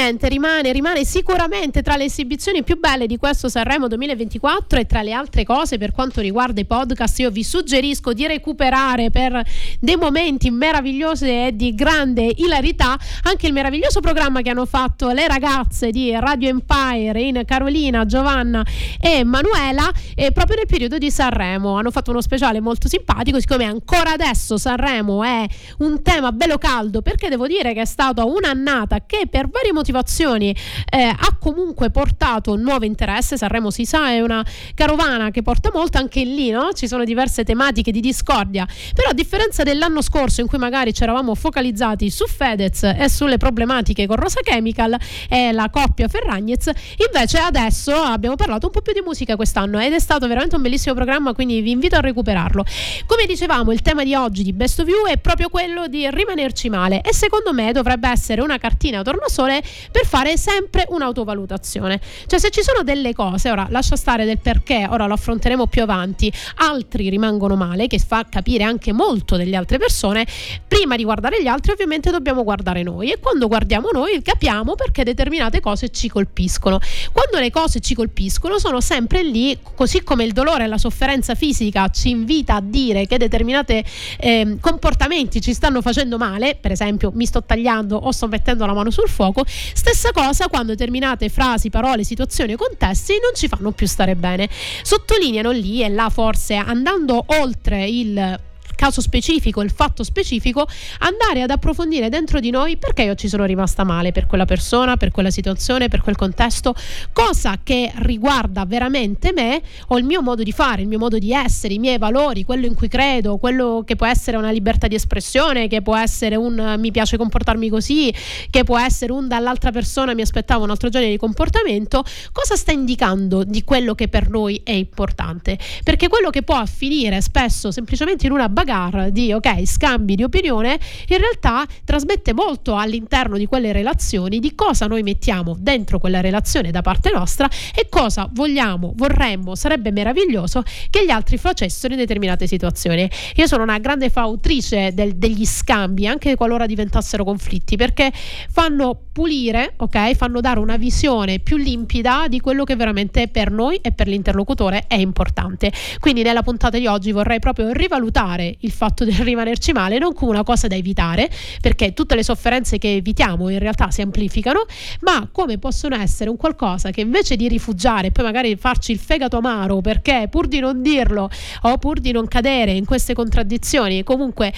Niente, 0.04 0.28
rimane, 0.28 0.74
rimane 0.74 1.06
sicuramente 1.06 1.82
tra 1.82 1.96
le 1.96 2.04
esibizioni 2.04 2.62
più 2.62 2.78
belle 2.78 3.08
di 3.08 3.16
questo 3.16 3.48
Sanremo 3.48 3.88
2024 3.88 4.80
e 4.80 4.86
tra 4.86 5.02
le 5.02 5.14
altre 5.14 5.46
cose 5.46 5.78
per 5.78 5.94
quanto 5.94 6.20
riguarda 6.20 6.60
i 6.60 6.66
podcast 6.66 7.20
io 7.20 7.32
vi 7.32 7.42
suggerisco 7.42 8.12
di 8.12 8.28
recuperare 8.28 9.12
per 9.12 9.42
dei 9.80 9.96
momenti 9.96 10.52
meravigliosi 10.52 11.30
e 11.30 11.52
di 11.54 11.74
grande 11.74 12.34
ilarità 12.36 12.98
anche 13.22 13.48
il 13.48 13.54
meraviglioso 13.54 14.02
programma 14.02 14.42
che 14.42 14.50
hanno 14.50 14.66
fatto 14.66 15.10
le 15.12 15.26
ragazze 15.26 15.90
di 15.90 16.12
Radio 16.12 16.50
Empire 16.50 17.22
in 17.22 17.42
Carolina, 17.46 18.06
Giovanna 18.06 18.62
e 19.00 19.24
Manuela 19.24 19.90
e 20.16 20.34
proprio 20.34 20.58
nel 20.58 20.68
periodo 20.68 20.98
di 20.98 21.10
Sanremo. 21.10 21.78
Hanno 21.78 21.92
fatto 21.92 22.12
uno 22.12 22.20
speciale 22.20 22.60
molto 22.60 22.90
simpatico 22.90 23.40
siccome 23.40 23.64
ancora 23.64 24.12
adesso 24.12 24.58
Sanremo 24.58 25.24
è 25.24 25.46
un 25.78 26.02
tema 26.02 26.34
bello 26.34 26.58
caldo 26.58 27.02
perché 27.02 27.30
devo 27.30 27.48
dire 27.48 27.74
che 27.74 27.82
è 27.84 27.86
stata 27.86 28.26
un'annata 28.26 29.06
che 29.06 29.28
per 29.30 29.48
varie 29.48 29.72
motivazioni 29.94 30.56
eh, 30.90 31.04
ha 31.04 31.38
comunque 31.40 31.92
portato 31.92 32.56
nuovo 32.56 32.86
interesse. 32.86 33.38
Sanremo 33.38 33.70
si 33.70 33.86
sa 33.86 34.10
è 34.10 34.22
una 34.22 34.44
carovana 34.74 35.30
che 35.30 35.44
porta 35.44 35.70
molto, 35.72 36.00
anche 36.00 36.24
lì 36.24 36.50
no? 36.50 36.72
ci 36.74 36.88
sono 36.88 37.04
diverse 37.04 37.44
tematiche 37.44 37.92
di 37.92 38.00
discordia. 38.00 38.68
Però 38.94 39.10
a 39.10 39.14
differenza 39.14 39.62
dell'anno 39.64 40.02
scorso 40.02 40.42
in 40.42 40.48
cui 40.48 40.58
magari 40.58 40.94
ci 40.94 41.04
eravamo 41.04 41.36
focalizzati 41.36 42.10
su 42.10 42.26
Fedez 42.26 42.84
e 42.84 43.08
sulle 43.10 43.38
problematiche 43.38 44.08
con 44.08 44.16
Rosa 44.16 44.40
Chemical 44.42 44.98
e 45.30 45.52
la 45.52 45.70
coppia 45.70 46.08
Ferragnez, 46.08 46.72
invece 47.08 47.38
adesso 47.38 47.94
abbiamo 47.94 48.36
parlato 48.36 48.66
un 48.66 48.72
po' 48.72 48.82
più 48.82 48.94
di 48.94 49.02
musica 49.02 49.36
quest'anno 49.36 49.80
ed 49.80 49.94
è 49.94 50.00
stato 50.00 50.28
veramente 50.28 50.56
un 50.56 50.62
bellissimo 50.62 50.96
programma, 50.96 51.34
quindi 51.34 51.62
vi 51.62 51.72
invito 51.72 51.96
a 51.96 52.00
recuperarlo. 52.00 52.66
Come 53.06 53.26
dicevamo, 53.26 53.72
il 53.72 53.82
tema 53.82 54.04
di 54.04 54.16
oggi 54.16 54.44
di 54.44 54.54
Best 54.54 54.80
of 54.80 54.88
You 54.88 55.06
è 55.06 55.18
proprio 55.18 55.50
quello 55.50 55.88
di 55.88 56.10
rimanerci 56.10 56.70
male 56.70 57.02
e 57.02 57.14
secondo 57.14 57.54
me 57.54 57.72
dovrebbe 57.72 58.10
essere 58.10 58.42
una 58.42 58.58
cartina 58.58 59.02
tornasole 59.04 59.62
per 59.92 60.06
fare 60.06 60.38
sempre 60.38 60.86
un'autovalutazione. 60.90 62.00
Cioè 62.28 62.40
se 62.40 62.50
ci 62.50 62.62
sono 62.62 62.84
delle 62.84 63.14
cose, 63.14 63.50
ora 63.50 63.68
lascia 63.70 63.96
stare 63.96 64.26
del 64.26 64.40
perché, 64.40 64.88
ora 64.90 65.06
lo 65.06 65.14
affronteremo 65.14 65.68
più 65.68 65.82
avanti, 65.82 66.32
altri 66.58 67.10
rimangono 67.10 67.56
male, 67.56 67.88
che 67.88 68.00
fa 68.00 68.26
capire 68.30 68.64
anche 68.64 68.92
molto 68.92 69.36
delle 69.36 69.56
altre 69.56 69.78
persone, 69.78 70.26
prima 70.68 70.96
di 70.96 71.04
guardare 71.04 71.42
gli 71.42 71.48
altri 71.48 71.72
ovviamente 71.72 72.12
dobbiamo 72.12 72.44
guardare 72.44 72.84
noi. 72.84 73.12
E 73.12 73.20
quando 73.20 73.48
guardiamo 73.48 73.90
noi 73.92 74.22
capiamo 74.22 74.76
perché 74.76 75.04
determinate 75.04 75.60
cose 75.60 75.90
ci 75.90 76.10
colpiscono. 76.10 76.80
Quando 77.12 77.40
le 77.40 77.52
cose 77.52 77.80
ci 77.80 77.94
colpiscono 77.94 78.60
sono 78.60 78.82
sempre 78.82 79.24
lì, 79.24 79.58
così 79.76 80.04
come 80.04 80.24
il 80.24 80.34
dolore 80.34 80.66
e 80.66 80.68
la 80.68 80.78
sofferenza 80.78 81.36
fisica 81.36 81.88
ci 81.90 82.10
invita 82.10 82.56
a 82.56 82.62
dire 82.62 83.06
che 83.06 83.18
determinati 83.18 83.84
eh, 84.20 84.58
comportamenti 84.60 85.42
ci 85.42 85.54
stanno 85.54 85.82
facendo 85.82 86.18
male, 86.18 86.58
per 86.60 86.72
esempio 86.72 87.12
mi 87.14 87.26
sto 87.26 87.44
tagliando 87.44 87.96
o 87.96 88.12
sto 88.12 88.28
mettendo 88.28 88.66
la 88.66 88.74
mano 88.74 88.90
sul 88.90 89.08
fuoco, 89.08 89.44
stessa 89.74 90.12
cosa 90.12 90.48
quando 90.48 90.72
determinate 90.74 91.30
frasi, 91.30 91.70
parole, 91.70 92.04
situazioni 92.04 92.54
o 92.54 92.58
contesti 92.58 93.14
non 93.22 93.32
ci 93.36 93.48
fanno 93.48 93.72
più 93.72 93.88
stare 93.88 94.16
bene. 94.16 94.50
Sottolineano 94.82 95.52
lì 95.52 95.84
e 95.84 95.90
là 95.90 96.10
forse 96.10 96.56
andando 96.56 97.24
oltre 97.28 97.88
il 97.88 98.40
caso 98.76 99.02
specifico, 99.02 99.62
il 99.62 99.72
fatto 99.72 100.04
specifico, 100.04 100.68
andare 101.00 101.42
ad 101.42 101.50
approfondire 101.50 102.10
dentro 102.10 102.40
di 102.40 102.50
noi 102.50 102.78
perché 102.78 103.04
io 103.04 103.16
ci 103.16 103.28
sono 103.28 103.46
rimasta 103.46 103.84
male 103.84 104.12
per 104.12 104.28
quella 104.28 104.46
persona, 104.46 104.98
per 104.98 105.12
quella 105.12 105.32
situazione, 105.32 105.88
per 105.88 106.02
quel 106.02 106.16
contesto, 106.16 106.76
cosa 107.12 107.60
che 107.64 107.92
riguarda 107.96 108.66
veramente 108.66 109.32
me 109.34 109.62
o 109.88 109.98
il 109.98 110.04
mio 110.04 110.22
modo 110.22 110.44
di 110.44 110.52
fare, 110.52 110.82
il 110.82 110.88
mio 110.88 111.00
modo 111.00 111.18
di 111.18 111.32
essere, 111.32 111.74
i 111.74 111.80
miei 111.80 111.98
valori, 111.98 112.44
quello 112.44 112.66
in 112.66 112.74
cui 112.74 112.88
credo, 112.88 113.38
quello 113.38 113.84
che 113.86 113.96
può 113.96 114.06
essere 114.06 114.38
una 114.38 114.52
libertà 114.52 114.88
di 114.88 114.96
espressione, 114.96 115.68
che 115.68 115.82
può 115.82 115.96
essere 115.96 116.36
un 116.36 116.76
mi 116.78 116.92
piace 116.92 117.18
comportarmi 117.18 117.70
così, 117.70 118.14
che 118.50 118.64
può 118.64 118.80
essere 118.80 119.12
un 119.12 119.28
dall'altra 119.28 119.72
persona 119.72 120.14
mi 120.14 120.22
aspettavo 120.22 120.64
un 120.64 120.70
altro 120.70 120.90
genere 120.90 121.12
di 121.12 121.18
comportamento, 121.18 122.04
cosa 122.32 122.56
sta 122.56 122.72
indicando 122.72 123.44
di 123.44 123.64
quello 123.64 123.96
che 123.96 124.08
per 124.08 124.30
noi 124.30 124.62
è 124.64 124.72
importante? 124.72 125.58
Perché 125.84 126.08
quello 126.08 126.30
che 126.30 126.44
può 126.44 126.64
finire 126.66 127.22
spesso 127.22 127.72
semplicemente 127.72 128.26
in 128.26 128.32
una 128.32 128.50
bagarre 128.64 129.12
di 129.12 129.34
ok 129.34 129.66
scambi 129.66 130.16
di 130.16 130.24
opinione 130.24 130.80
in 131.08 131.18
realtà 131.18 131.66
trasmette 131.84 132.34
molto 132.34 132.76
all'interno 132.76 133.38
di 133.38 133.46
quelle 133.46 133.74
relazioni 133.74 134.40
di 134.40 134.56
cosa 134.56 134.88
noi 134.88 135.04
mettiamo 135.04 135.56
dentro 135.60 136.00
quella 136.00 136.22
relazione 136.22 136.72
da 136.72 136.82
parte 136.82 137.12
nostra 137.14 137.50
e 137.76 137.88
cosa 137.90 138.30
vogliamo 138.32 138.94
vorremmo 138.96 139.56
sarebbe 139.56 139.92
meraviglioso 139.92 140.64
che 140.90 141.04
gli 141.06 141.10
altri 141.10 141.38
facessero 141.38 141.94
in 141.94 142.00
determinate 142.00 142.48
situazioni. 142.48 143.10
Io 143.36 143.48
sono 143.48 143.64
una 143.64 143.78
grande 143.80 144.10
fautrice 144.10 144.94
del, 144.94 145.16
degli 145.16 145.46
scambi 145.46 146.08
anche 146.08 146.36
qualora 146.36 146.66
diventassero 146.66 147.24
conflitti 147.24 147.76
perché 147.76 148.12
fanno 148.14 148.98
pulire 149.12 149.74
ok 149.78 150.14
fanno 150.14 150.40
dare 150.40 150.60
una 150.60 150.78
visione 150.78 151.40
più 151.40 151.58
limpida 151.58 152.26
di 152.28 152.40
quello 152.40 152.64
che 152.64 152.76
veramente 152.76 153.28
per 153.28 153.52
noi 153.52 153.78
e 153.78 153.92
per 153.92 154.08
l'interlocutore 154.08 154.86
è 154.88 154.96
importante. 154.96 155.72
Quindi 156.00 156.24
nella 156.24 156.44
puntata 156.44 156.78
di 156.78 156.88
oggi 156.88 157.12
vorrei 157.12 157.40
proprio 157.40 157.72
rivalutare 157.72 158.53
il 158.60 158.72
fatto 158.72 159.04
di 159.06 159.16
rimanerci 159.24 159.72
male 159.72 159.98
non 159.98 160.14
come 160.14 160.32
una 160.32 160.44
cosa 160.44 160.68
da 160.68 160.76
evitare, 160.76 161.30
perché 161.62 161.94
tutte 161.94 162.16
le 162.16 162.24
sofferenze 162.24 162.78
che 162.78 162.96
evitiamo 162.96 163.50
in 163.50 163.60
realtà 163.60 163.92
si 163.92 164.02
amplificano, 164.02 164.66
ma 165.02 165.28
come 165.32 165.58
possono 165.58 165.96
essere 165.96 166.30
un 166.30 166.38
qualcosa 166.38 166.92
che 166.92 167.02
invece 167.02 167.36
di 167.36 167.48
rifugiare 167.48 168.08
e 168.08 168.12
poi 168.12 168.26
magari 168.26 168.56
farci 168.56 168.92
il 168.92 169.00
fegato 169.00 169.38
amaro 169.38 169.82
perché 169.82 170.28
pur 170.30 170.48
di 170.48 170.60
non 170.60 170.82
dirlo 170.82 171.30
o 171.62 171.78
pur 171.78 172.00
di 172.00 172.12
non 172.12 172.28
cadere 172.28 172.72
in 172.72 172.86
queste 172.86 173.14
contraddizioni, 173.14 174.04
comunque 174.04 174.54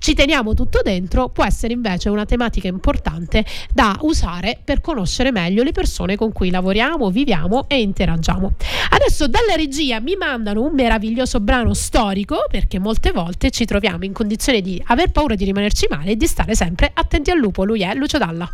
ci 0.00 0.14
teniamo 0.14 0.54
tutto 0.54 0.80
dentro, 0.82 1.28
può 1.28 1.44
essere 1.44 1.74
invece 1.74 2.08
una 2.08 2.24
tematica 2.24 2.66
importante 2.66 3.44
da 3.72 3.96
usare 4.00 4.58
per 4.64 4.80
conoscere 4.80 5.30
meglio 5.30 5.62
le 5.62 5.72
persone 5.72 6.16
con 6.16 6.32
cui 6.32 6.50
lavoriamo, 6.50 7.10
viviamo 7.10 7.66
e 7.68 7.80
interagiamo. 7.80 8.54
Adesso 8.90 9.28
dalla 9.28 9.54
regia 9.54 10.00
mi 10.00 10.16
mandano 10.16 10.62
un 10.62 10.72
meraviglioso 10.72 11.38
brano 11.38 11.74
storico 11.74 12.46
perché 12.50 12.78
molte 12.78 13.12
volte 13.12 13.50
ci 13.50 13.66
troviamo 13.66 14.04
in 14.04 14.14
condizione 14.14 14.62
di 14.62 14.82
aver 14.86 15.10
paura 15.10 15.34
di 15.34 15.44
rimanerci 15.44 15.86
male 15.90 16.12
e 16.12 16.16
di 16.16 16.26
stare 16.26 16.54
sempre 16.54 16.90
attenti 16.92 17.30
al 17.30 17.38
lupo. 17.38 17.64
Lui 17.64 17.82
è 17.82 17.94
Lucio 17.94 18.16
Dalla. 18.16 18.48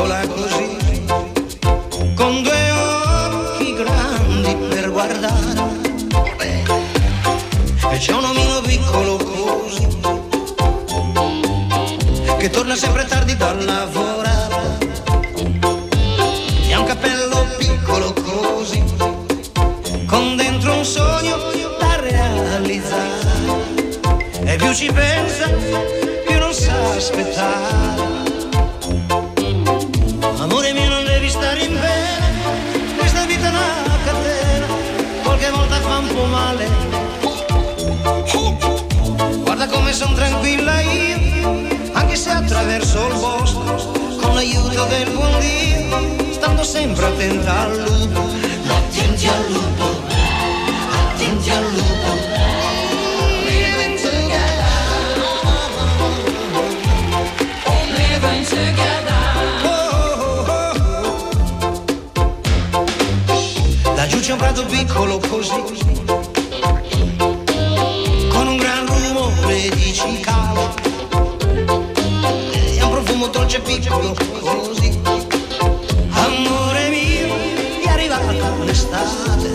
Piccola 0.00 0.26
così, 0.28 0.78
con 2.14 2.42
due 2.42 2.70
occhi 2.70 3.74
grandi 3.74 4.56
per 4.68 4.90
guardare. 4.90 5.78
E 7.90 7.98
c'è 7.98 8.12
un 8.12 8.24
omino 8.24 8.60
piccolo 8.62 9.16
così, 9.16 9.86
che 12.38 12.48
torna 12.48 12.76
sempre 12.76 13.04
tardi 13.04 13.36
dal 13.36 13.62
lavorare. 13.62 14.78
E 16.66 16.72
ha 16.72 16.78
un 16.78 16.86
cappello 16.86 17.46
piccolo 17.58 18.14
così, 18.14 18.82
con 20.06 20.36
dentro 20.36 20.76
un 20.76 20.84
sogno 20.84 21.36
da 21.78 22.00
realizzare. 22.00 23.18
E 24.44 24.56
più 24.56 24.72
ci 24.72 24.90
pensa, 24.90 25.46
più 26.26 26.38
non 26.38 26.54
sa 26.54 26.94
aspettare. 26.94 28.09
Amore 30.50 30.72
mio 30.72 30.88
non 30.88 31.04
devi 31.04 31.28
stare 31.30 31.62
in 31.62 31.78
pena, 31.78 32.26
questa 32.98 33.24
vita 33.24 33.46
è 33.46 33.50
una 33.50 33.98
catena, 34.04 34.66
qualche 35.22 35.48
volta 35.48 35.76
fa 35.76 35.98
un 35.98 36.08
po' 36.08 36.24
male. 36.24 36.68
Guarda 39.44 39.68
come 39.68 39.92
sono 39.92 40.12
tranquilla 40.14 40.80
io, 40.80 41.68
anche 41.92 42.16
se 42.16 42.30
attraverso 42.30 43.06
il 43.06 43.14
bosco, 43.20 44.18
con 44.20 44.34
l'aiuto 44.34 44.84
del 44.86 45.10
buon 45.12 45.38
Dio, 45.38 46.32
stando 46.32 46.64
sempre 46.64 47.06
attenta 47.06 47.60
al 47.60 47.76
lupo. 47.78 48.28
Attenti 48.66 49.28
al 49.28 49.52
lupo, 49.52 49.99
Un 64.30 64.36
prato 64.36 64.64
piccolo 64.64 65.18
così, 65.18 65.62
con 68.28 68.46
un 68.46 68.56
gran 68.56 68.86
rumore 68.86 69.68
di 69.70 69.92
cicale, 69.92 70.68
e 72.52 72.82
un 72.82 72.90
profumo 72.90 73.26
dolce 73.26 73.60
piccolo 73.60 74.14
così. 74.40 75.00
Amore 76.10 76.88
mio, 76.90 77.34
è 77.84 77.88
arrivata 77.88 78.30
l'estate, 78.64 79.50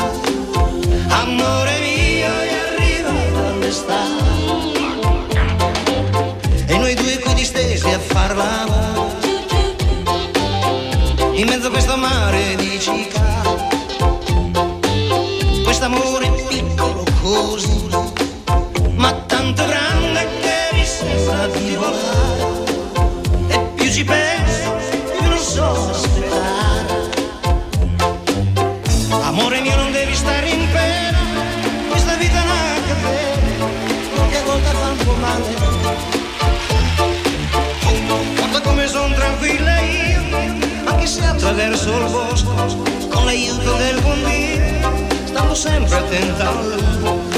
amore 1.08 1.80
mio, 1.80 2.28
è 2.28 2.54
arrivata 2.68 3.56
l'estate. 3.58 4.24
E 6.68 6.78
noi 6.78 6.94
due 6.96 7.20
qui 7.20 7.34
distesi 7.34 7.88
a 7.88 8.00
far 8.00 8.36
l'amore, 8.36 9.14
in 11.34 11.48
mezzo 11.48 11.68
a 11.68 11.70
questo 11.72 11.96
mare 11.96 12.56
di 12.58 12.78
cicale 12.80 13.05
verso 41.76 41.98
il 41.98 42.10
bosco, 42.10 42.54
con 43.10 43.26
l'aiuto 43.26 43.74
del 43.76 44.00
buon 44.02 44.24
Dio, 44.24 45.26
stavo 45.26 45.54
sempre 45.54 46.08
tentando 46.08 47.35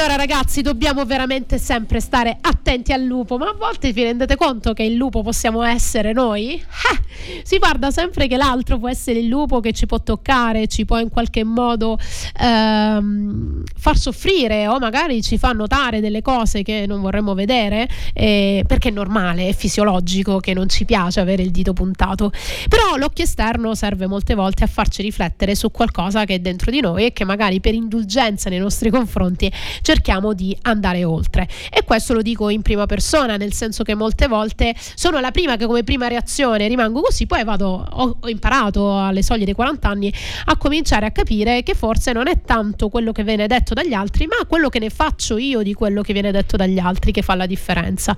Allora 0.00 0.16
ragazzi 0.16 0.62
dobbiamo 0.62 1.04
veramente 1.04 1.58
sempre 1.58 2.00
stare 2.00 2.38
attenti 2.40 2.90
al 2.94 3.02
lupo, 3.02 3.36
ma 3.36 3.50
a 3.50 3.52
volte 3.52 3.92
vi 3.92 4.02
rendete 4.02 4.34
conto 4.34 4.72
che 4.72 4.82
il 4.82 4.94
lupo 4.94 5.20
possiamo 5.20 5.62
essere 5.62 6.14
noi? 6.14 6.54
Eh, 6.54 7.00
si 7.42 7.58
guarda 7.58 7.90
sempre 7.90 8.26
che 8.26 8.36
l'altro 8.36 8.78
può 8.78 8.88
essere 8.88 9.18
il 9.18 9.26
lupo 9.26 9.60
che 9.60 9.72
ci 9.72 9.86
può 9.86 10.00
toccare, 10.00 10.66
ci 10.66 10.84
può 10.84 10.98
in 10.98 11.08
qualche 11.08 11.44
modo 11.44 11.98
ehm, 12.40 13.62
far 13.76 13.96
soffrire 13.96 14.66
o 14.68 14.78
magari 14.78 15.22
ci 15.22 15.38
fa 15.38 15.52
notare 15.52 16.00
delle 16.00 16.22
cose 16.22 16.62
che 16.62 16.84
non 16.86 17.00
vorremmo 17.00 17.34
vedere, 17.34 17.88
eh, 18.12 18.64
perché 18.66 18.88
è 18.88 18.92
normale, 18.92 19.48
è 19.48 19.52
fisiologico 19.52 20.38
che 20.38 20.54
non 20.54 20.68
ci 20.68 20.84
piace 20.84 21.20
avere 21.20 21.42
il 21.42 21.50
dito 21.50 21.72
puntato. 21.72 22.32
Però 22.68 22.96
l'occhio 22.96 23.24
esterno 23.24 23.74
serve 23.74 24.06
molte 24.06 24.34
volte 24.34 24.64
a 24.64 24.66
farci 24.66 25.02
riflettere 25.02 25.54
su 25.54 25.70
qualcosa 25.70 26.24
che 26.24 26.34
è 26.34 26.38
dentro 26.38 26.70
di 26.70 26.80
noi 26.80 27.06
e 27.06 27.12
che 27.12 27.24
magari 27.24 27.60
per 27.60 27.74
indulgenza 27.74 28.48
nei 28.48 28.58
nostri 28.58 28.90
confronti 28.90 29.50
cerchiamo 29.82 30.32
di 30.32 30.56
andare 30.62 31.04
oltre. 31.04 31.48
E 31.70 31.84
questo 31.84 32.14
lo 32.14 32.22
dico 32.22 32.48
in 32.48 32.62
prima 32.62 32.86
persona, 32.86 33.36
nel 33.36 33.52
senso 33.52 33.82
che 33.82 33.94
molte 33.94 34.26
volte 34.26 34.74
sono 34.76 35.20
la 35.20 35.30
prima 35.30 35.56
che 35.56 35.66
come 35.66 35.84
prima 35.84 36.08
reazione 36.08 36.68
rimango 36.68 37.00
così, 37.10 37.26
poi 37.26 37.42
vado, 37.42 37.84
ho, 37.90 38.16
ho 38.20 38.28
imparato 38.28 38.96
alle 38.96 39.24
soglie 39.24 39.44
dei 39.44 39.52
40 39.52 39.88
anni 39.88 40.12
a 40.44 40.56
cominciare 40.56 41.06
a 41.06 41.10
capire 41.10 41.64
che 41.64 41.74
forse 41.74 42.12
non 42.12 42.28
è 42.28 42.40
tanto 42.42 42.88
quello 42.88 43.10
che 43.10 43.24
viene 43.24 43.48
detto 43.48 43.74
dagli 43.74 43.92
altri, 43.92 44.26
ma 44.26 44.36
quello 44.46 44.68
che 44.68 44.78
ne 44.78 44.90
faccio 44.90 45.36
io 45.36 45.62
di 45.62 45.74
quello 45.74 46.02
che 46.02 46.12
viene 46.12 46.30
detto 46.30 46.56
dagli 46.56 46.78
altri 46.78 47.10
che 47.10 47.22
fa 47.22 47.34
la 47.34 47.46
differenza. 47.46 48.16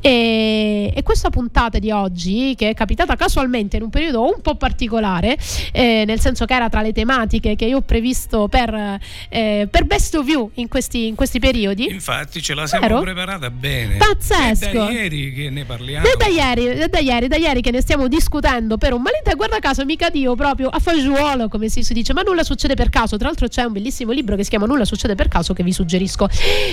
E, 0.00 0.92
e 0.92 1.02
questa 1.04 1.30
puntata 1.30 1.78
di 1.78 1.92
oggi, 1.92 2.54
che 2.56 2.70
è 2.70 2.74
capitata 2.74 3.14
casualmente 3.14 3.76
in 3.76 3.84
un 3.84 3.90
periodo 3.90 4.24
un 4.24 4.40
po' 4.42 4.56
particolare, 4.56 5.38
eh, 5.70 6.02
nel 6.04 6.18
senso 6.18 6.44
che 6.44 6.54
era 6.54 6.68
tra 6.68 6.82
le 6.82 6.92
tematiche 6.92 7.54
che 7.54 7.66
io 7.66 7.76
ho 7.76 7.82
previsto 7.82 8.48
per, 8.48 8.98
eh, 9.28 9.68
per 9.70 9.84
Best 9.84 10.16
of 10.16 10.26
You 10.26 10.50
in 10.54 10.66
questi, 10.66 11.06
in 11.06 11.14
questi 11.14 11.38
periodi. 11.38 11.88
Infatti 11.88 12.42
ce 12.42 12.54
la 12.54 12.66
siamo 12.66 12.88
Vero? 12.88 13.00
preparata 13.02 13.50
bene. 13.50 13.98
Pazzesco. 13.98 14.66
È 14.66 14.72
da 14.72 14.90
ieri 14.90 15.32
che 15.32 15.48
ne 15.48 15.64
parliamo. 15.64 16.06
È 16.06 16.16
da 16.16 16.26
ieri, 16.26 16.64
è 16.64 16.88
da 16.88 16.98
ieri, 16.98 17.28
da 17.28 17.36
ieri 17.36 17.60
che 17.60 17.70
ne 17.70 17.80
stiamo 17.80 18.08
discutendo 18.08 18.30
per 18.40 18.92
un 18.92 19.02
malinteso. 19.02 19.36
Guarda 19.36 19.58
caso, 19.58 19.84
mica 19.84 20.08
Dio 20.10 20.34
proprio 20.34 20.68
a 20.68 20.78
fagiolo, 20.78 21.48
come 21.48 21.68
si, 21.68 21.82
si 21.82 21.92
dice, 21.92 22.12
ma 22.12 22.22
nulla 22.22 22.44
succede 22.44 22.74
per 22.74 22.88
caso. 22.88 23.16
Tra 23.16 23.26
l'altro, 23.26 23.48
c'è 23.48 23.64
un 23.64 23.72
bellissimo 23.72 24.12
libro 24.12 24.36
che 24.36 24.44
si 24.44 24.50
chiama 24.50 24.66
Nulla 24.66 24.84
succede 24.84 25.14
per 25.14 25.28
caso 25.28 25.52
che 25.52 25.62
vi 25.62 25.72
suggerisco. 25.72 26.28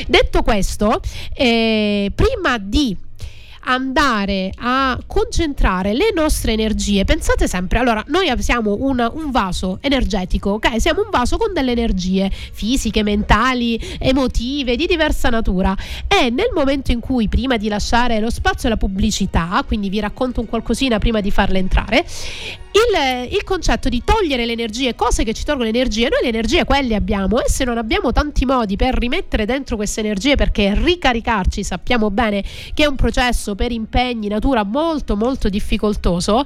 Detto 0.08 0.42
questo, 0.42 1.02
eh, 1.34 2.12
prima 2.14 2.58
di 2.58 2.96
andare 3.62 4.52
a 4.58 4.98
concentrare 5.06 5.94
le 5.94 6.12
nostre 6.14 6.54
energie, 6.54 7.04
pensate 7.06 7.48
sempre, 7.48 7.80
allora 7.80 8.04
noi 8.08 8.28
siamo 8.40 8.78
un, 8.80 9.08
un 9.14 9.32
vaso 9.32 9.78
energetico, 9.82 10.52
ok? 10.52 10.80
Siamo 10.80 11.02
un 11.02 11.10
vaso 11.10 11.38
con 11.38 11.54
delle 11.54 11.72
energie 11.72 12.30
fisiche, 12.32 13.04
mentali, 13.04 13.80
emotive, 14.00 14.76
di 14.76 14.86
diversa 14.86 15.30
natura 15.30 15.76
e 16.08 16.30
nel 16.30 16.50
momento 16.54 16.92
in 16.92 17.00
cui 17.00 17.28
prima 17.28 17.58
di 17.58 17.68
lasciare 17.68 18.20
lo 18.20 18.30
spazio 18.30 18.68
alla 18.68 18.78
pubblicità, 18.78 19.64
quindi 19.66 19.90
vi 19.90 20.00
racconto 20.00 20.40
un 20.40 20.48
qualcosina 20.48 21.00
prima 21.00 21.22
di 21.22 21.32
farle 21.32 21.60
entrare, 21.60 22.06
il, 22.72 23.32
il, 23.32 23.44
concetto 23.44 23.90
di 23.90 24.04
togliere 24.04 24.46
le 24.46 24.52
energie, 24.52 24.96
cose 24.96 25.24
che 25.24 25.34
ci 25.34 25.44
tolgono 25.44 25.70
energie, 25.70 26.10
noi 26.10 26.22
le 26.22 26.28
energie 26.28 26.66
quelle 26.66 26.96
abbiamo 26.96 27.40
e 27.40 27.50
se 27.50 27.64
non 27.64 27.78
abbiamo 27.78 28.12
tanti 28.12 28.46
modi 28.46 28.76
per 28.76 28.96
rimettere 28.96 29.46
dentro 29.46 29.76
queste 29.76 30.02
energie 30.02 30.36
perché 30.36 30.74
ricaricarci 30.76 31.64
sappiamo 31.64 32.12
bene 32.12 32.44
che 32.74 32.84
è 32.84 32.88
un 32.88 32.96
processo 32.96 33.56
per 33.56 33.72
impegni, 33.72 34.28
natura 34.28 34.64
molto 34.64 35.16
molto 35.16 35.50
difficoltoso, 35.50 36.44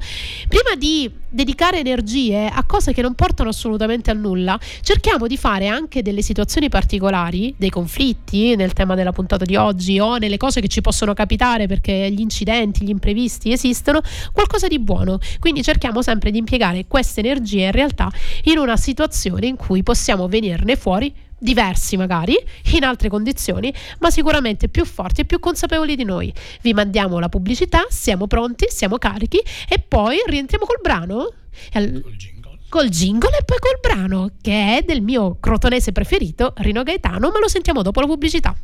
prima 0.48 0.76
di 0.78 1.23
dedicare 1.34 1.80
energie 1.80 2.46
a 2.46 2.64
cose 2.64 2.94
che 2.94 3.02
non 3.02 3.16
portano 3.16 3.50
assolutamente 3.50 4.12
a 4.12 4.14
nulla, 4.14 4.58
cerchiamo 4.82 5.28
di 5.28 5.36
fare 5.36 5.68
anche 5.68 6.02
delle 6.02 6.22
situazioni 6.22 6.70
particolari, 6.70 7.54
dei 7.58 7.70
conflitti 7.70 8.56
nel 8.56 8.74
tema 8.74 8.96
della 8.96 9.12
puntata 9.12 9.44
di 9.44 9.56
oggi 9.56 10.00
o 10.00 10.18
nelle 10.18 10.38
cose 10.38 10.62
che 10.62 10.68
ci 10.68 10.82
possono 10.82 11.14
capitare 11.14 11.68
perché 11.68 12.12
gli 12.12 12.22
incidenti, 12.22 12.86
gli 12.86 12.90
imprevisti 12.90 13.52
esistono, 13.52 14.02
qualcosa 14.32 14.68
di 14.68 14.80
buono. 14.80 15.20
Quindi 15.40 15.64
cerchiamo 15.64 16.02
sempre 16.02 16.32
di 16.32 16.38
impiegare 16.38 16.86
queste 16.88 17.22
energie 17.22 17.66
in 17.66 17.72
realtà 17.72 18.12
in 18.44 18.58
una 18.58 18.78
situazione 18.78 19.48
in 19.48 19.56
cui 19.56 19.82
possiamo 19.82 20.28
venirne 20.28 20.76
fuori 20.76 21.14
diversi 21.44 21.98
magari, 21.98 22.36
in 22.74 22.86
altre 22.86 23.10
condizioni, 23.10 23.72
ma 24.00 24.10
sicuramente 24.10 24.70
più 24.70 24.86
forti 24.86 25.22
e 25.22 25.26
più 25.26 25.40
consapevoli 25.40 25.96
di 25.96 26.06
noi. 26.06 26.34
Vi 26.62 26.74
mandiamo 26.74 27.20
la 27.20 27.28
pubblicità, 27.30 27.86
siamo 27.90 28.28
pronti, 28.28 28.68
siamo 28.70 28.98
carichi 28.98 29.42
e 29.68 29.80
poi 29.80 30.18
rientriamo 30.26 30.66
col 30.66 30.80
brano. 30.82 31.34
Col 31.72 32.16
jingle. 32.16 32.58
Col 32.70 32.90
jingle 32.90 33.38
e 33.38 33.44
poi 33.44 33.58
col 33.60 33.80
brano, 33.80 34.32
che 34.42 34.78
è 34.78 34.84
del 34.84 35.02
mio 35.02 35.38
crotonese 35.40 35.92
preferito, 35.92 36.54
Rino 36.58 36.82
Gaetano, 36.82 37.30
ma 37.30 37.40
lo 37.40 37.48
sentiamo 37.48 37.82
dopo 37.82 38.00
la 38.00 38.08
pubblicità. 38.08 38.56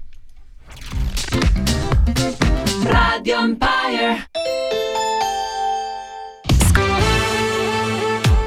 Radio 2.86 3.40
Empire 3.40 4.30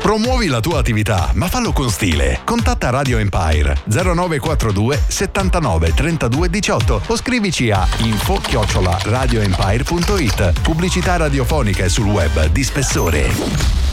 Promuovi 0.02 0.48
la 0.48 0.58
tua 0.58 0.80
attività, 0.80 1.30
ma 1.34 1.46
fallo 1.46 1.70
con 1.70 1.88
stile. 1.88 2.40
Contatta 2.44 2.90
Radio 2.90 3.18
Empire 3.18 3.82
0942 3.84 5.00
79 5.06 5.94
32 5.94 6.50
18 6.50 7.02
o 7.06 7.16
scrivici 7.16 7.70
a 7.70 7.86
info 7.98 8.34
chiocciola 8.34 8.98
radioempire.it. 9.04 10.60
Pubblicità 10.60 11.18
radiofonica 11.18 11.84
e 11.84 11.88
sul 11.88 12.06
web 12.06 12.46
di 12.46 12.64
spessore. 12.64 13.91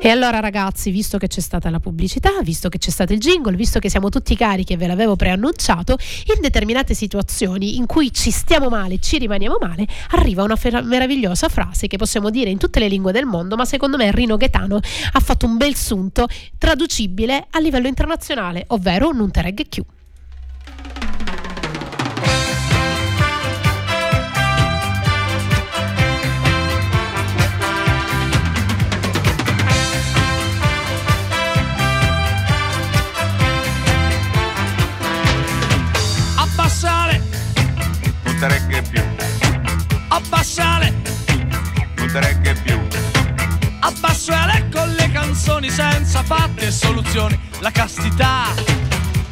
E 0.00 0.08
allora 0.08 0.40
ragazzi, 0.40 0.90
visto 0.90 1.18
che 1.18 1.28
c'è 1.28 1.40
stata 1.40 1.70
la 1.70 1.80
pubblicità, 1.80 2.30
visto 2.42 2.68
che 2.68 2.78
c'è 2.78 2.90
stato 2.90 3.12
il 3.12 3.20
jingle, 3.20 3.56
visto 3.56 3.78
che 3.78 3.88
siamo 3.88 4.08
tutti 4.08 4.36
carichi 4.36 4.72
e 4.72 4.76
ve 4.76 4.86
l'avevo 4.86 5.16
preannunciato, 5.16 5.96
in 6.34 6.40
determinate 6.40 6.94
situazioni 6.94 7.76
in 7.76 7.86
cui 7.86 8.12
ci 8.12 8.30
stiamo 8.30 8.68
male, 8.68 8.98
ci 8.98 9.18
rimaniamo 9.18 9.56
male, 9.60 9.86
arriva 10.10 10.42
una 10.42 10.56
fer- 10.56 10.84
meravigliosa 10.84 11.48
frase 11.48 11.86
che 11.86 11.96
possiamo 11.96 12.30
dire 12.30 12.50
in 12.50 12.58
tutte 12.58 12.80
le 12.80 12.88
lingue 12.88 13.12
del 13.12 13.24
mondo, 13.24 13.56
ma 13.56 13.64
secondo 13.64 13.96
me 13.96 14.10
Rino 14.10 14.36
Gaetano 14.36 14.76
ha 15.12 15.20
fatto 15.20 15.46
un 15.46 15.56
bel 15.56 15.74
sunto 15.74 16.26
traducibile 16.58 17.46
a 17.50 17.58
livello 17.60 17.86
internazionale, 17.86 18.64
ovvero 18.68 19.12
non 19.12 19.30
te 19.30 19.42
regge 19.42 19.64
più. 19.64 19.84
Abbassale 44.26 44.70
con 44.72 44.88
le 44.88 45.10
canzoni 45.12 45.68
senza 45.68 46.22
fatte 46.22 46.68
e 46.68 46.70
soluzioni. 46.70 47.38
La 47.58 47.70
castità, 47.70 48.54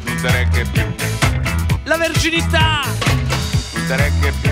non 0.03 0.31
regge 0.31 0.65
più. 0.65 0.83
La 1.85 1.97
verginità, 1.97 2.81
non 3.87 3.97
regge 3.97 4.31
più. 4.39 4.51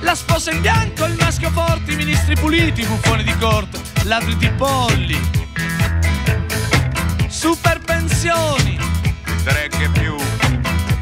La 0.00 0.16
sposa 0.16 0.50
in 0.50 0.60
bianco, 0.60 1.04
il 1.04 1.14
maschio 1.20 1.50
forte, 1.50 1.92
i 1.92 1.94
ministri 1.94 2.34
puliti, 2.34 2.80
i 2.80 2.86
buffoni 2.86 3.22
di 3.22 3.36
corte, 3.38 3.78
ladri 4.06 4.36
di 4.38 4.50
polli. 4.50 5.20
Super 7.28 7.78
pensioni, 7.78 8.76
non 8.76 9.54
regge 9.54 9.88
più 9.90 10.16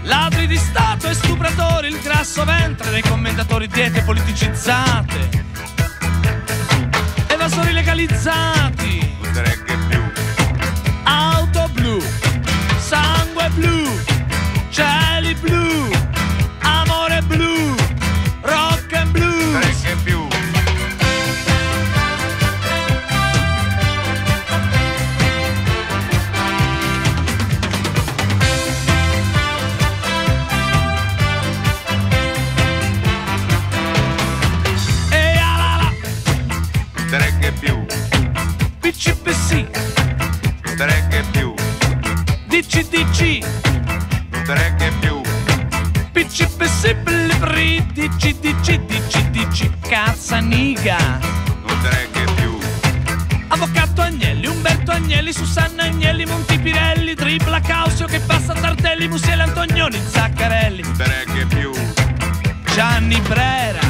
Ladri 0.02 0.46
di 0.46 0.58
Stato 0.58 1.08
e 1.08 1.14
stupratori, 1.14 1.88
il 1.88 2.00
grasso 2.00 2.44
ventre 2.44 2.90
dei 2.90 3.02
commentatori 3.02 3.66
diete 3.66 4.02
politicizzate. 4.02 5.45
Legalizzati. 7.96 9.16
Usereghe 9.22 9.74
più. 9.88 10.02
Auto 11.04 11.66
blu, 11.72 11.98
sangue 12.78 13.48
blu, 13.54 13.88
cieli 14.68 15.34
blu, 15.40 15.88
DCDC 42.76 43.38
Tre 44.44 44.76
più 45.00 45.22
PCPC 46.12 46.94
Blibri 46.96 47.86
DCDC 47.94 48.74
DCDC 48.80 49.70
Cazzaniga 49.80 50.98
Non 51.66 51.80
tre 51.80 52.06
più 52.34 52.58
Avvocato 53.48 54.02
Agnelli, 54.02 54.46
Umberto 54.46 54.90
Agnelli, 54.90 55.32
Susanna 55.32 55.84
Agnelli, 55.84 56.26
Montipirelli, 56.26 57.14
Tripla 57.14 57.60
Causio 57.60 58.06
che 58.06 58.20
passa 58.20 58.52
Tartelli, 58.52 59.08
Musiele 59.08 59.44
Antonioni, 59.44 59.98
Zaccarelli. 59.98 60.82
Tre 60.98 61.24
più 61.48 61.72
Gianni 62.74 63.18
Brera 63.20 63.85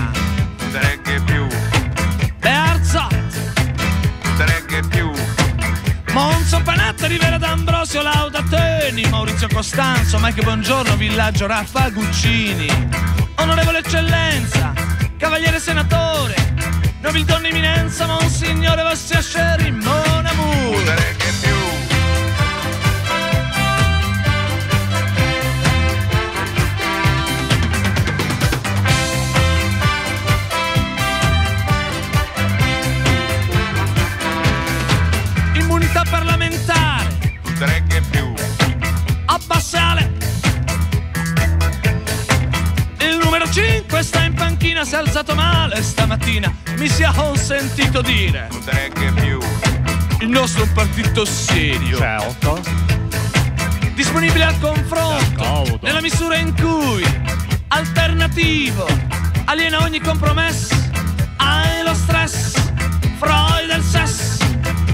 Panatta, 6.97 7.07
Rivera 7.07 7.39
D'Ambrosio, 7.39 8.03
Lauda 8.03 8.43
Teni, 8.43 9.07
Maurizio 9.09 9.49
Costanzo, 9.53 10.19
Mike 10.19 10.43
Buongiorno, 10.43 10.97
Villaggio 10.97 11.47
Raffa 11.47 11.91
Guccini. 11.91 12.67
Onorevole 13.37 13.79
Eccellenza, 13.79 14.73
Cavaliere 15.17 15.61
Senatore, 15.61 16.35
Nobildonna 17.01 17.49
Eminenza, 17.49 18.07
Monsignore 18.07 18.83
Vassia 18.83 19.21
Sherry, 19.21 19.71
Mon 19.71 20.27
Amour. 20.27 21.26
5 43.57 44.03
sta 44.03 44.23
in 44.23 44.35
panchina, 44.35 44.85
si 44.85 44.93
è 44.93 44.99
alzato 44.99 45.35
male 45.35 45.83
stamattina. 45.83 46.55
Mi 46.77 46.91
si 46.91 47.05
è 47.05 47.11
consentito 47.15 48.03
dire. 48.03 48.51
Tre 48.67 48.91
che 48.93 49.11
più. 49.13 49.39
Il 50.21 50.29
nostro 50.29 50.65
è 50.65 50.67
un 50.67 50.73
partito 50.75 51.25
serio. 51.25 51.97
Certo. 51.97 52.61
Disponibile 53.95 54.45
al 54.45 54.61
confronto. 54.61 55.79
Nella 55.81 56.03
misura 56.03 56.37
in 56.37 56.55
cui 56.55 57.03
alternativo 57.69 58.87
aliena 59.47 59.81
ogni 59.81 60.01
compromesso. 60.01 60.75
Hai 61.37 61.83
lo 61.83 61.95
stress. 61.95 62.53
Freud 63.17 63.69
del 63.69 63.83
sesso. 63.83 64.45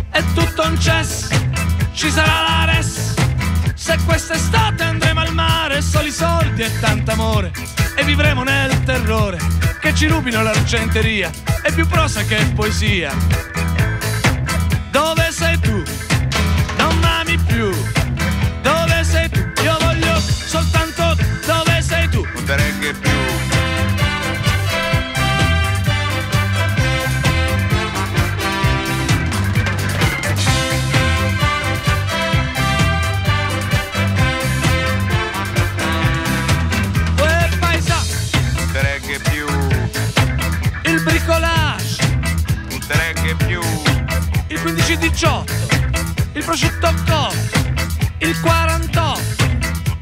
È 0.09 0.23
tutto 0.35 0.63
un 0.63 0.79
cesso 0.79 1.33
ci 1.95 2.11
sarà 2.11 2.43
la 2.43 2.73
res. 2.73 3.15
Se 3.75 3.97
quest'estate 4.05 4.83
andremo 4.83 5.12
fare 5.73 5.81
soli 5.81 6.11
soldi 6.11 6.63
e 6.63 6.81
tanto 6.81 7.13
amore 7.13 7.51
e 7.97 8.05
vivremo 8.05 8.43
nel 8.43 8.85
terrore 8.85 9.39
che 9.81 9.95
ci 9.95 10.07
rubino 10.07 10.43
l'argenteria 10.43 11.31
è 11.63 11.73
più 11.73 11.87
prosa 11.87 12.23
che 12.25 12.37
poesia. 12.55 13.62
18, 45.03 45.53
il 46.35 46.45
prosciutto 46.45 46.95
cotto, 47.05 47.35
il 48.19 48.41
48, 48.41 49.21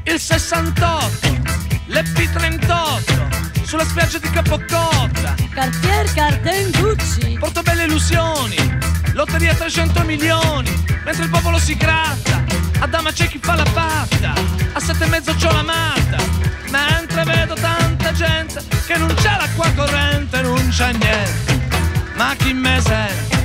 il 0.03 0.19
68, 0.19 1.41
l'EP38, 1.87 3.63
sulla 3.65 3.83
spiaggia 3.83 4.19
di 4.19 4.29
Capocotta. 4.29 5.33
Cartier 5.55 6.13
Carten 6.13 6.69
Gucci. 6.69 7.35
Porto 7.39 7.63
belle 7.63 7.85
illusioni, 7.85 8.55
lotteria 9.13 9.55
300 9.55 10.03
milioni, 10.03 10.71
mentre 11.03 11.23
il 11.23 11.29
popolo 11.31 11.57
si 11.57 11.75
gratta. 11.75 12.43
A 12.81 12.85
dama 12.85 13.11
c'è 13.11 13.27
chi 13.27 13.39
fa 13.41 13.55
la 13.55 13.65
patta, 13.73 14.33
a 14.73 14.79
sette 14.79 15.05
e 15.05 15.07
mezzo 15.07 15.33
c'ho 15.33 15.51
la 15.51 15.63
matta, 15.63 16.17
mentre 16.69 17.23
vedo 17.23 17.55
tanta 17.55 18.11
gente 18.11 18.63
che 18.85 18.97
non 18.97 19.11
c'è 19.15 19.35
l'acqua 19.35 19.67
corrente, 19.75 20.41
non 20.41 20.69
c'è 20.69 20.93
niente, 20.93 21.59
ma 22.13 22.35
chi 22.37 22.53
me 22.53 22.79
sente? 22.81 23.40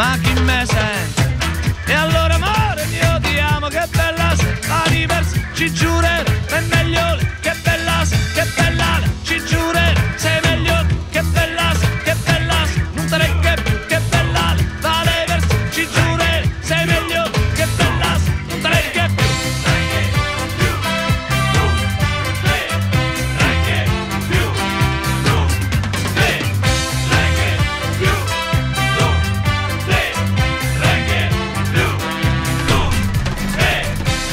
Ma 0.00 0.16
chi 0.22 0.32
me 0.48 0.64
sente, 0.64 1.36
e 1.84 1.92
allora 1.92 2.34
amore 2.34 2.86
mio 2.86 3.20
ti 3.20 3.38
amo, 3.38 3.68
che 3.68 3.86
bella 3.90 4.34
sei, 4.34 4.56
la 4.66 4.82
diversa, 4.88 5.38
ci 5.52 5.70
giurerò, 5.70 6.32
è 6.56 6.60
meglio, 6.72 7.18
che 7.40 7.54
bella 7.62 8.02
sei, 8.06 8.18
che 8.32 8.46
bella, 8.56 9.02
ci 9.22 9.44
giurerò, 9.44 10.00
sei 10.16 10.40
meglio, 10.42 10.69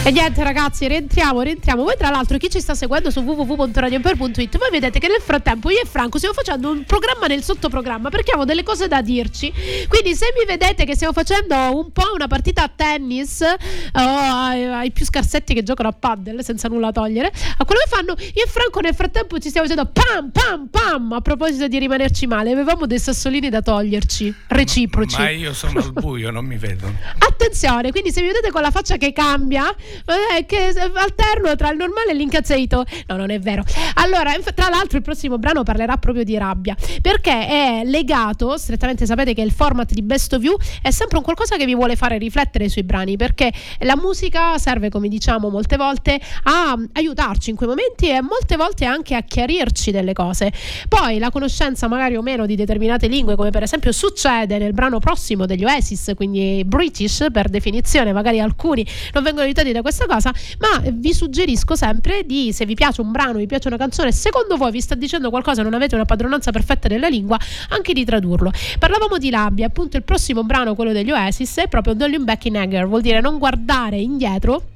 E 0.08 0.12
niente 0.12 0.42
ragazzi, 0.42 0.88
rientriamo, 0.88 1.42
rientriamo. 1.42 1.84
Voi 1.84 1.98
tra 1.98 2.10
l'altro 2.10 2.38
chi 2.38 2.50
ci 2.50 2.62
sta 2.62 2.74
seguendo 2.74 3.12
su 3.12 3.20
www.radioemper.it 3.20 4.58
voi 4.58 4.70
vedete 4.72 5.00
che 5.00 5.10
nel 5.10 5.20
frattempo 5.20 5.70
io 5.70 5.82
e 5.82 5.86
Franco 5.86 6.16
stiamo 6.16 6.34
facendo 6.34 6.72
un 6.72 6.86
programma 6.86 7.28
nel 7.28 7.44
sottoprogramma 7.44 8.08
perché 8.08 8.30
abbiamo 8.30 8.46
delle 8.46 8.64
cose 8.64 8.88
da 8.88 9.02
dirci. 9.02 9.52
Quindi 9.90 10.16
se 10.16 10.28
mi 10.34 10.46
vedete 10.46 10.86
che 10.86 10.96
stiamo 10.96 11.12
facendo 11.12 11.58
un 11.78 11.92
po' 11.92 12.14
una 12.14 12.28
partita 12.28 12.64
a 12.64 12.72
tennis 12.74 13.42
o 13.42 14.00
ai, 14.00 14.64
ai 14.64 14.92
più 14.92 15.04
scarsetti 15.04 15.54
che 15.54 15.62
giocano 15.62 15.90
a 15.90 15.92
paddle 15.92 16.42
senza 16.42 16.70
nulla 16.70 16.94
togliere, 16.94 17.28
a 17.58 17.66
quello 17.66 17.82
che 17.84 17.90
fanno, 17.90 18.16
io 18.18 18.46
e 18.46 18.48
Franco 18.48 18.80
nel 18.80 18.96
frattempo 18.96 19.38
ci 19.40 19.50
stiamo 19.50 19.68
facendo 19.68 19.92
pam 19.92 20.32
pam 20.32 20.68
pam 20.70 21.12
a 21.12 21.20
proposito 21.20 21.68
di 21.68 21.80
rimanerci 21.80 22.28
male. 22.28 22.52
Avevamo 22.52 22.86
dei 22.86 23.00
sassolini 23.00 23.50
da 23.50 23.62
toglierci, 23.62 24.34
reciproci. 24.48 25.18
Ma 25.18 25.32
io 25.32 25.54
sono 25.54 25.82
al 25.82 25.92
buio, 25.92 26.32
non 26.32 26.46
mi 26.46 26.56
vedono. 26.56 26.96
Attenzione, 27.18 27.92
quindi 27.92 28.14
se 28.14 28.22
mi 28.22 28.28
vedete 28.28 28.52
con 28.52 28.62
la 28.62 28.72
faccia 28.72 28.96
che 28.96 29.12
cambia, 29.12 29.76
eh, 30.06 30.46
che 30.46 30.74
alterno 30.94 31.56
tra 31.56 31.72
il 31.72 31.78
normale 31.78 32.12
e 32.12 32.14
l'incazzito. 32.14 32.86
No, 33.08 33.16
non 33.16 33.30
è 33.30 33.40
vero. 33.40 33.64
Allora, 33.96 34.34
tra 34.54 34.70
l'altro 34.70 34.98
il 34.98 35.04
prossimo 35.04 35.38
brano 35.38 35.64
parlerà 35.64 35.98
proprio 35.98 36.24
di 36.24 36.38
rabbia, 36.38 36.76
perché 37.02 37.48
è 37.48 37.82
legato, 37.86 38.58
strettamente 38.58 39.06
sapete 39.06 39.34
che 39.34 39.42
il 39.42 39.52
format 39.52 39.92
di 39.94 40.02
Best 40.02 40.34
of 40.34 40.44
You 40.44 40.56
è 40.82 40.92
sempre 40.92 41.18
un 41.18 41.24
qualcosa 41.24 41.58
che 41.58 41.66
vi 41.66 41.76
vuole 41.76 41.96
fare 41.96 42.18
riflettere 42.18 42.70
sui 42.70 42.84
brani, 42.84 43.18
perché 43.18 43.52
la 43.80 43.96
musica 43.96 44.58
serve, 44.58 44.90
come 44.90 45.08
diciamo 45.08 45.50
molte 45.50 45.78
volte, 45.78 46.20
a 46.44 46.76
aiutarci 46.94 47.50
in 47.50 47.56
quei 47.56 47.70
momenti 47.70 48.10
e 48.10 48.22
molte 48.22 48.56
volte 48.56 48.86
anche 48.86 49.16
a 49.16 49.22
chiarirci 49.22 49.92
delle 49.92 50.14
cose. 50.14 50.52
Poi 50.88 51.18
la 51.20 51.30
conoscenza 51.30 51.88
magari 51.88 52.16
o 52.16 52.22
meno 52.22 52.46
di 52.46 52.56
determinate 52.56 53.08
lingue, 53.08 53.36
come 53.36 53.50
per 53.50 53.64
esempio 53.64 53.92
succede 53.92 54.58
nel 54.58 54.74
brano 54.74 55.00
prossimo 55.00 55.46
degli 55.46 55.64
Oasis, 55.64 56.12
quindi 56.16 56.64
British 56.66 57.26
per 57.32 57.50
definizione, 57.50 58.14
magari 58.14 58.40
alcuni 58.40 58.86
non 59.14 59.24
vengono 59.24 59.46
aiutati 59.46 59.72
da 59.72 59.82
questa 59.88 60.06
cosa, 60.06 60.34
ma 60.60 60.82
vi 60.92 61.14
suggerisco 61.14 61.76
sempre 61.76 62.24
di, 62.26 62.52
se 62.52 62.66
vi 62.66 62.74
piace 62.74 63.00
un 63.00 63.12
brano, 63.12 63.38
vi 63.38 63.46
piace 63.46 63.70
una 63.70 63.78
canzone, 63.78 64.12
secondo 64.12 64.58
voi 64.58 64.72
vi 64.72 64.82
sta 64.82 64.96
dicendo 64.96 65.30
qualcosa, 65.30 65.64
non 65.64 65.74
avete 65.74 65.96
una 65.96 66.04
padronanza 66.04 66.52
perfetta 66.52 66.90
della 66.90 67.08
lingua, 67.08 67.40
anche 67.70 67.94
di 67.94 68.04
tradurlo. 68.04 68.52
Parlavamo 68.78 69.18
di 69.18 69.30
rabbia, 69.30 69.68
appunto 69.68 69.96
il 69.96 70.04
prossimo 70.04 70.44
brano, 70.44 70.76
quello 70.76 70.92
degli 70.92 71.12
Oasis, 71.12 71.60
è 71.60 71.68
proprio 71.70 71.94
Don't 71.94 72.12
Look 72.12 72.26
Back 72.26 72.46
in 72.46 72.58
Anger, 72.58 72.86
vuol 72.86 73.02
dire 73.02 73.22
non 73.22 73.38
guardare 73.38 73.98
indietro 73.98 74.76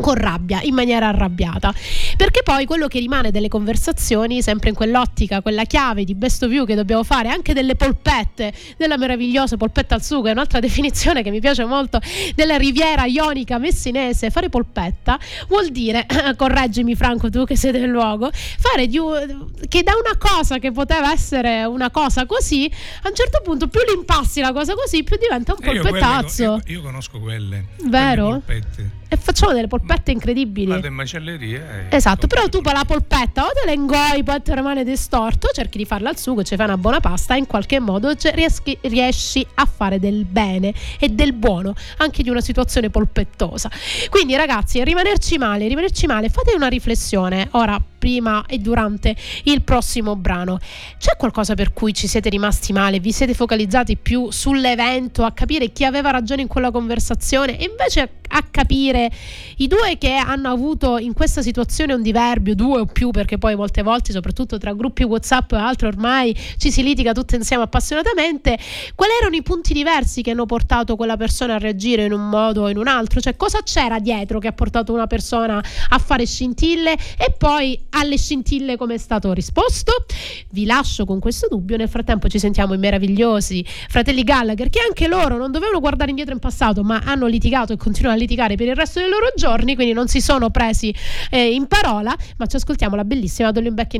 con 0.00 0.14
rabbia, 0.14 0.60
in 0.62 0.74
maniera 0.74 1.08
arrabbiata. 1.08 1.72
Perché 2.16 2.42
poi 2.42 2.64
quello 2.64 2.86
che 2.88 2.98
rimane 2.98 3.30
delle 3.30 3.48
conversazioni, 3.48 4.42
sempre 4.42 4.70
in 4.70 4.74
quell'ottica, 4.74 5.40
quella 5.42 5.64
chiave 5.64 6.04
di 6.04 6.14
best 6.14 6.42
of 6.42 6.50
you 6.52 6.64
che 6.64 6.74
dobbiamo 6.74 7.04
fare, 7.04 7.28
anche 7.28 7.52
delle 7.52 7.74
polpette, 7.74 8.52
della 8.76 8.96
meravigliosa 8.96 9.56
polpetta 9.56 9.94
al 9.94 10.02
sugo, 10.02 10.28
è 10.28 10.32
un'altra 10.32 10.60
definizione 10.60 11.22
che 11.22 11.30
mi 11.30 11.40
piace 11.40 11.64
molto, 11.64 12.00
della 12.34 12.56
riviera 12.56 13.04
ionica 13.04 13.58
messinese, 13.58 14.30
fare 14.30 14.48
polpetta 14.48 15.18
vuol 15.48 15.68
dire, 15.68 16.06
correggimi 16.36 16.94
Franco 16.94 17.30
tu 17.30 17.44
che 17.44 17.56
sei 17.56 17.72
del 17.72 17.88
luogo, 17.88 18.30
fare 18.32 18.86
di 18.86 18.98
che 19.68 19.82
da 19.82 19.92
una 19.92 20.16
cosa 20.18 20.58
che 20.58 20.72
poteva 20.72 21.12
essere 21.12 21.64
una 21.64 21.90
cosa 21.90 22.26
così, 22.26 22.70
a 23.02 23.08
un 23.08 23.14
certo 23.14 23.40
punto 23.42 23.68
più 23.68 23.80
l'impassi 23.88 24.40
la 24.40 24.52
cosa 24.52 24.74
così, 24.74 25.04
più 25.04 25.16
diventa 25.16 25.54
un 25.56 25.58
E 25.62 25.72
io, 25.72 25.80
quelle- 25.80 25.98
polpettazzo. 25.98 26.42
io, 26.42 26.62
io 26.66 26.82
conosco 26.82 27.18
quelle. 27.20 27.66
Vero? 27.84 28.42
quelle. 28.44 28.96
E 29.10 29.16
facciamo 29.16 29.52
delle 29.54 29.68
polpette 29.68 29.87
incredibili. 30.10 30.68
Vado 30.68 30.86
in 30.86 30.94
macelleria. 30.94 31.88
e 31.90 31.96
Esatto, 31.96 32.26
però 32.26 32.48
tu 32.48 32.60
la 32.62 32.84
polpetta 32.86 33.44
o 33.44 33.48
te 33.48 33.62
la 33.64 33.72
ingoi, 33.72 34.22
poi 34.22 34.42
ti 34.42 34.54
rimane 34.54 34.84
distorto, 34.84 35.48
cerchi 35.52 35.78
di 35.78 35.84
farla 35.84 36.10
al 36.10 36.18
sugo, 36.18 36.42
ci 36.42 36.56
fai 36.56 36.66
una 36.66 36.76
buona 36.76 37.00
pasta 37.00 37.34
e 37.34 37.38
in 37.38 37.46
qualche 37.46 37.80
modo 37.80 38.12
rieschi, 38.34 38.76
riesci 38.82 39.46
a 39.54 39.64
fare 39.64 39.98
del 39.98 40.24
bene 40.24 40.72
e 40.98 41.08
del 41.08 41.32
buono 41.32 41.74
anche 41.98 42.22
di 42.22 42.30
una 42.30 42.40
situazione 42.40 42.90
polpettosa. 42.90 43.70
Quindi 44.10 44.36
ragazzi, 44.36 44.82
rimanerci 44.82 45.38
male, 45.38 45.66
rimanerci 45.68 46.06
male, 46.06 46.28
fate 46.28 46.54
una 46.54 46.68
riflessione 46.68 47.48
ora 47.52 47.80
prima 47.98 48.44
e 48.46 48.58
durante 48.58 49.14
il 49.44 49.62
prossimo 49.62 50.16
brano. 50.16 50.58
C'è 50.98 51.16
qualcosa 51.16 51.54
per 51.54 51.72
cui 51.72 51.92
ci 51.92 52.06
siete 52.06 52.28
rimasti 52.28 52.72
male? 52.72 53.00
Vi 53.00 53.12
siete 53.12 53.34
focalizzati 53.34 53.96
più 53.96 54.30
sull'evento, 54.30 55.24
a 55.24 55.32
capire 55.32 55.72
chi 55.72 55.84
aveva 55.84 56.10
ragione 56.10 56.42
in 56.42 56.48
quella 56.48 56.70
conversazione 56.70 57.58
e 57.58 57.64
invece 57.64 58.10
a 58.28 58.42
capire 58.50 59.10
i 59.56 59.66
due 59.66 59.77
che 59.98 60.14
hanno 60.14 60.50
avuto 60.50 60.98
in 60.98 61.12
questa 61.12 61.42
situazione 61.42 61.94
un 61.94 62.02
diverbio, 62.02 62.54
due 62.54 62.80
o 62.80 62.86
più, 62.86 63.10
perché 63.10 63.38
poi 63.38 63.56
molte 63.56 63.82
volte, 63.82 64.12
soprattutto 64.12 64.58
tra 64.58 64.72
gruppi 64.74 65.02
WhatsApp 65.02 65.52
e 65.52 65.56
altro, 65.56 65.88
ormai 65.88 66.36
ci 66.56 66.70
si 66.70 66.82
litiga 66.82 67.12
tutte 67.12 67.36
insieme 67.36 67.62
appassionatamente. 67.62 68.58
Quali 68.94 69.12
erano 69.20 69.36
i 69.36 69.42
punti 69.42 69.72
diversi 69.72 70.22
che 70.22 70.32
hanno 70.32 70.46
portato 70.46 70.96
quella 70.96 71.16
persona 71.16 71.54
a 71.54 71.58
reagire 71.58 72.04
in 72.04 72.12
un 72.12 72.28
modo 72.28 72.62
o 72.62 72.68
in 72.68 72.76
un 72.76 72.86
altro? 72.86 73.20
Cioè, 73.20 73.36
cosa 73.36 73.62
c'era 73.62 73.98
dietro 73.98 74.38
che 74.38 74.48
ha 74.48 74.52
portato 74.52 74.92
una 74.92 75.06
persona 75.06 75.62
a 75.88 75.98
fare 75.98 76.26
scintille 76.26 76.92
e 76.92 77.34
poi 77.36 77.78
alle 77.90 78.18
scintille 78.18 78.76
come 78.76 78.94
è 78.94 78.98
stato 78.98 79.32
risposto? 79.32 79.92
Vi 80.50 80.66
lascio 80.66 81.04
con 81.04 81.18
questo 81.18 81.46
dubbio. 81.48 81.76
Nel 81.76 81.88
frattempo 81.88 82.28
ci 82.28 82.38
sentiamo 82.38 82.74
i 82.74 82.78
meravigliosi 82.78 83.64
fratelli 83.88 84.22
Gallagher, 84.22 84.70
che 84.70 84.80
anche 84.80 85.08
loro 85.08 85.36
non 85.36 85.50
dovevano 85.50 85.80
guardare 85.80 86.10
indietro 86.10 86.34
in 86.34 86.40
passato, 86.40 86.82
ma 86.82 87.00
hanno 87.04 87.26
litigato 87.26 87.72
e 87.72 87.76
continuano 87.76 88.16
a 88.16 88.20
litigare 88.20 88.56
per 88.56 88.66
il 88.66 88.76
resto 88.76 89.00
dei 89.00 89.08
loro 89.08 89.32
giorni, 89.36 89.67
quindi 89.74 89.92
non 89.92 90.08
si 90.08 90.20
sono 90.20 90.50
presi 90.50 90.94
eh, 91.30 91.52
in 91.52 91.66
parola, 91.66 92.14
ma 92.36 92.46
ci 92.46 92.56
ascoltiamo 92.56 92.96
la 92.96 93.04
bellissima 93.04 93.50
Dolly 93.50 93.70
Back 93.70 93.94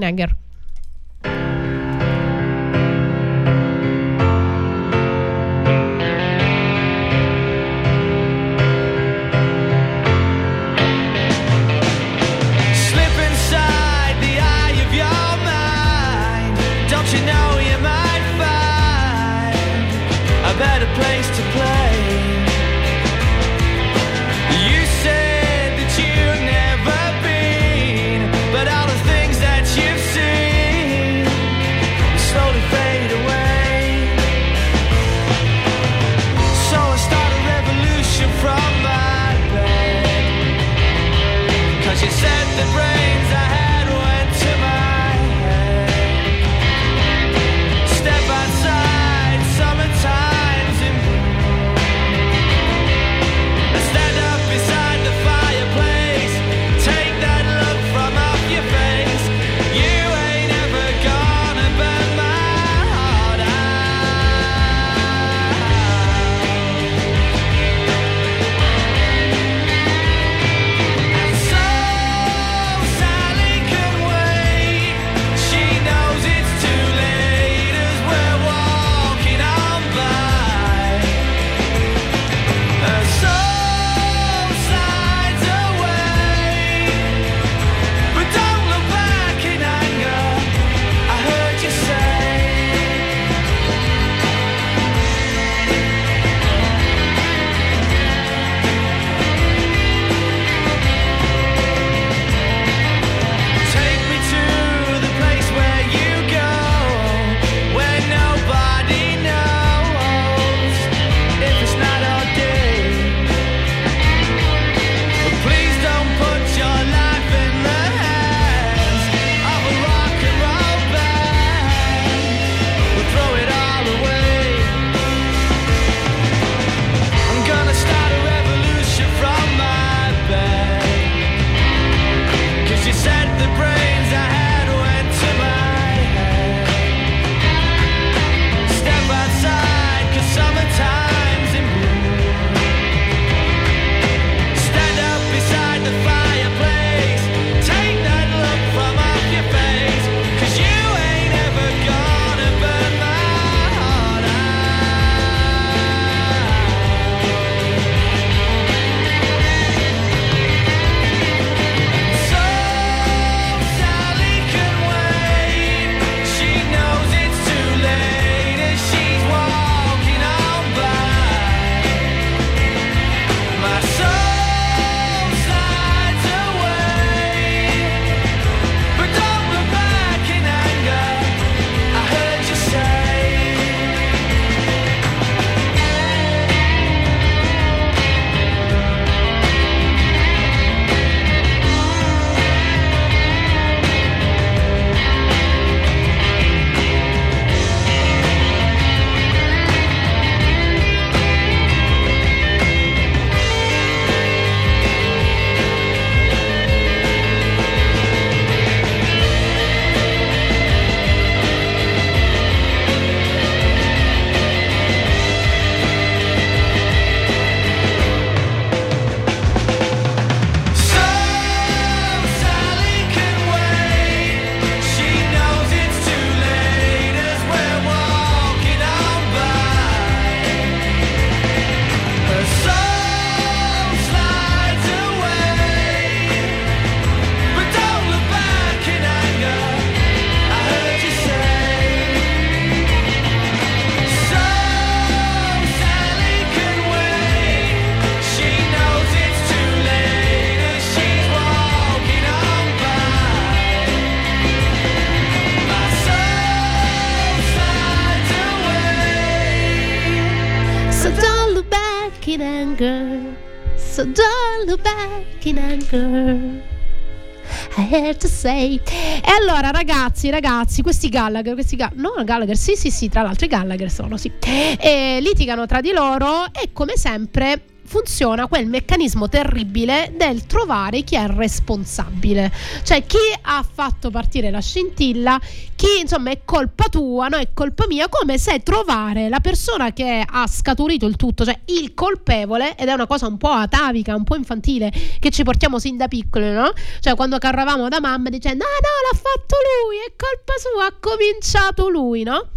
to 268.19 268.29
say. 268.29 268.75
E 268.77 269.31
allora, 269.41 269.71
ragazzi, 269.71 270.29
ragazzi, 270.31 270.83
questi 270.83 271.09
Gallagher, 271.09 271.55
questi 271.55 271.77
Ga- 271.77 271.93
no, 271.95 272.13
Gallagher, 272.25 272.57
sì, 272.57 272.77
sì, 272.77 272.91
sì, 272.91 273.09
tra 273.09 273.23
l'altro 273.23 273.47
i 273.47 273.49
Gallagher 273.49 273.91
sono, 273.91 274.17
sì. 274.17 274.31
E 274.41 275.19
litigano 275.21 275.67
tra 275.67 275.81
di 275.81 275.93
loro 275.93 276.47
e 276.53 276.71
come 276.73 276.97
sempre 276.97 277.63
funziona 277.89 278.47
quel 278.49 278.67
meccanismo 278.67 279.31
terribile 279.31 280.13
del 280.15 280.45
trovare 280.45 281.03
chi 281.03 281.17
è 281.17 281.27
responsabile, 281.27 282.53
cioè 282.85 283.07
chi 283.07 283.17
ha 283.41 283.65
fatto 283.67 284.11
partire 284.11 284.51
la 284.51 284.61
scintilla, 284.61 285.41
chi 285.75 286.01
insomma 286.03 286.31
è 286.31 286.41
colpa 286.45 286.85
tua, 286.91 287.29
no 287.29 287.39
è 287.39 287.49
colpa 287.55 287.87
mia, 287.87 288.09
come 288.11 288.37
se 288.37 288.63
trovare 288.63 289.31
la 289.31 289.41
persona 289.41 289.95
che 289.95 290.23
ha 290.25 290.47
scaturito 290.47 291.07
il 291.07 291.17
tutto, 291.17 291.47
cioè 291.47 291.59
il 291.65 291.95
colpevole, 291.95 292.77
ed 292.77 292.89
è 292.89 292.93
una 292.93 293.07
cosa 293.07 293.27
un 293.27 293.39
po' 293.39 293.49
atavica, 293.49 294.15
un 294.15 294.25
po' 294.25 294.37
infantile, 294.37 294.93
che 295.19 295.31
ci 295.31 295.43
portiamo 295.43 295.79
sin 295.79 295.97
da 295.97 296.09
piccoli, 296.09 296.53
no? 296.53 296.71
Cioè 297.01 297.15
quando 297.15 297.39
carravamo 297.39 297.89
da 297.89 298.01
mamma 298.01 298.29
dicendo 298.29 298.65
no, 298.65 298.71
no, 298.71 299.11
l'ha 299.11 299.19
fatto 299.19 299.57
lui, 299.87 299.97
è 299.97 300.13
colpa 300.15 300.53
sua, 300.59 300.87
ha 300.89 300.95
cominciato 301.01 301.89
lui, 301.89 302.23
no? 302.23 302.49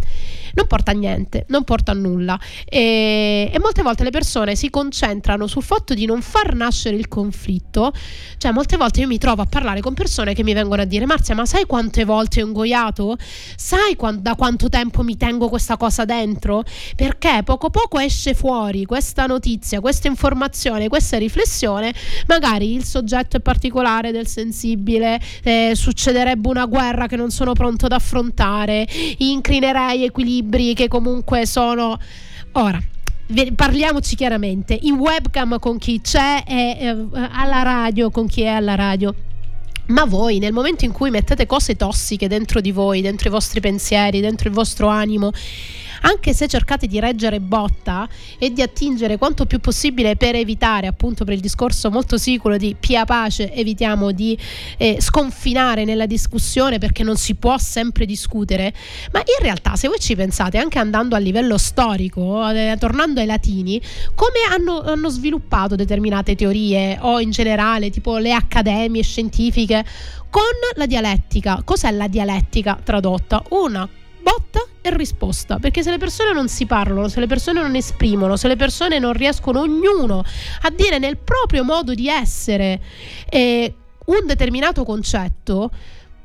Non 0.54 0.68
porta 0.68 0.92
a 0.92 0.94
niente, 0.94 1.46
non 1.50 1.64
porta 1.64 1.92
a 1.92 1.96
nulla. 1.96 2.40
E, 2.66 3.50
e, 3.54 3.60
molte 3.60 3.82
volte 3.82 4.04
le 4.04 4.10
persone 4.10 4.56
si 4.56 4.70
concentrano 4.70 5.48
sul 5.48 5.64
fatto 5.64 5.94
di 5.94 6.06
non 6.06 6.22
far 6.22 6.56
nascere 6.56 6.96
il 6.96 7.08
conflitto. 7.08 7.94
Cioè, 8.38 8.52
molte 8.52 8.78
volte 8.78 9.02
io 9.02 9.08
mi 9.08 9.18
trovo 9.18 9.42
a 9.42 9.46
parlare 9.46 9.82
con 9.82 9.94
persone 9.94 10.34
che 10.34 10.44
mi 10.44 10.54
vengono 10.54 10.82
a 10.82 10.86
dire: 10.86 11.06
Marzia, 11.06 11.36
ma 11.36 11.46
sai 11.46 11.66
quante 11.66 12.06
volte 12.06 12.42
ho 12.42 12.46
ingoiato? 12.46 13.18
Sai 13.56 13.96
quant- 13.96 14.22
da 14.22 14.36
quanto 14.36 14.70
tempo 14.70 15.04
mi 15.04 15.18
tengo 15.18 15.50
questa 15.50 15.78
cosa 15.78 16.06
dentro? 16.06 16.64
Perché 16.96 17.42
poco 17.44 17.70
poco 17.70 18.00
esce 18.00 18.34
fuori 18.34 18.86
questa 18.86 19.26
notizia, 19.26 19.80
questa 19.80 20.08
informazione, 20.08 20.88
questa 20.90 21.18
riflessione. 21.18 21.94
Magari 22.28 22.74
il 22.74 22.84
soggetto 22.84 23.38
è 23.38 23.40
particolare 23.40 24.12
del 24.12 24.28
sensibile, 24.28 25.20
eh, 25.44 25.72
succederebbe 25.76 26.48
una 26.48 26.66
guerra 26.66 27.08
che 27.08 27.16
non 27.16 27.32
sono 27.32 27.54
pronto 27.54 27.86
ad 27.86 27.92
affrontare, 27.92 28.88
inclinerei 29.18 30.04
equilibrio 30.04 30.41
libri 30.42 30.74
che 30.74 30.88
comunque 30.88 31.46
sono... 31.46 31.98
Ora, 32.54 32.82
parliamoci 33.56 34.16
chiaramente, 34.16 34.78
in 34.82 34.96
webcam 34.96 35.60
con 35.60 35.78
chi 35.78 36.02
c'è 36.02 36.44
e 36.46 36.78
eh, 36.80 37.08
alla 37.32 37.62
radio 37.62 38.10
con 38.10 38.28
chi 38.28 38.42
è 38.42 38.48
alla 38.48 38.76
radio. 38.76 39.14
Ma 39.88 40.06
voi 40.06 40.40
nel 40.40 40.54
momento 40.54 40.86
in 40.86 40.92
cui 40.92 41.10
mettete 41.10 41.46
cose 41.46 41.76
tossiche 41.76 42.28
dentro 42.28 42.62
di 42.62 42.72
voi, 42.72 43.02
dentro 43.02 43.30
i 43.30 43.32
vostri 43.32 43.60
pensieri, 43.60 44.20
dentro 44.20 44.48
il 44.48 44.54
vostro 44.54 44.88
animo, 44.88 45.32
anche 46.02 46.34
se 46.34 46.48
cercate 46.48 46.88
di 46.88 47.00
reggere 47.00 47.40
botta 47.40 48.08
e 48.38 48.52
di 48.52 48.62
attingere 48.62 49.18
quanto 49.18 49.46
più 49.46 49.60
possibile 49.60 50.16
per 50.16 50.36
evitare, 50.36 50.88
appunto 50.88 51.26
per 51.26 51.34
il 51.34 51.40
discorso 51.40 51.90
molto 51.90 52.18
sicuro 52.18 52.58
di 52.58 52.76
pia 52.80 53.06
pace, 53.06 53.54
evitiamo 53.54 54.12
di 54.12 54.38
eh, 54.78 54.98
sconfinare 55.00 55.84
nella 55.84 56.06
discussione 56.06 56.78
perché 56.78 57.04
non 57.04 57.18
si 57.18 57.36
può 57.36 57.58
sempre 57.58 58.06
discutere, 58.06 58.74
ma 59.12 59.20
in 59.20 59.44
realtà 59.44 59.76
se 59.76 59.88
voi 59.88 60.00
ci 60.00 60.16
pensate, 60.16 60.58
anche 60.58 60.80
andando 60.80 61.16
a 61.16 61.20
livello 61.20 61.58
storico, 61.58 62.48
eh, 62.50 62.76
tornando 62.80 63.20
ai 63.20 63.26
latini, 63.26 63.82
come 64.16 64.40
hanno, 64.50 64.82
hanno 64.82 65.10
sviluppato 65.10 65.76
determinate 65.76 66.36
teorie 66.36 66.98
o 67.02 67.20
in 67.20 67.32
generale 67.32 67.90
tipo 67.90 68.18
le 68.18 68.34
accademie 68.34 69.04
scientifiche 69.04 69.86
con 70.30 70.42
la 70.76 70.86
dialettica. 70.86 71.62
Cos'è 71.64 71.92
la 71.92 72.08
dialettica 72.08 72.80
tradotta? 72.82 73.44
Una 73.50 73.88
botta 74.22 74.66
e 74.82 74.96
risposta, 74.96 75.60
perché 75.60 75.84
se 75.84 75.92
le 75.92 75.98
persone 75.98 76.34
non 76.34 76.48
si 76.48 76.66
parlano, 76.66 77.08
se 77.08 77.20
le 77.20 77.28
persone 77.28 77.62
non 77.62 77.76
esprimono, 77.76 78.36
se 78.36 78.48
le 78.48 78.56
persone 78.56 79.00
non 79.00 79.14
riescono 79.14 79.62
ognuno 79.62 80.24
a 80.62 80.70
dire 80.70 80.98
nel 80.98 81.18
proprio 81.18 81.64
modo 81.64 81.94
di 81.94 82.08
essere 82.08 82.82
eh, 83.30 83.76
un 84.06 84.26
determinato 84.26 84.84
concetto, 84.84 85.70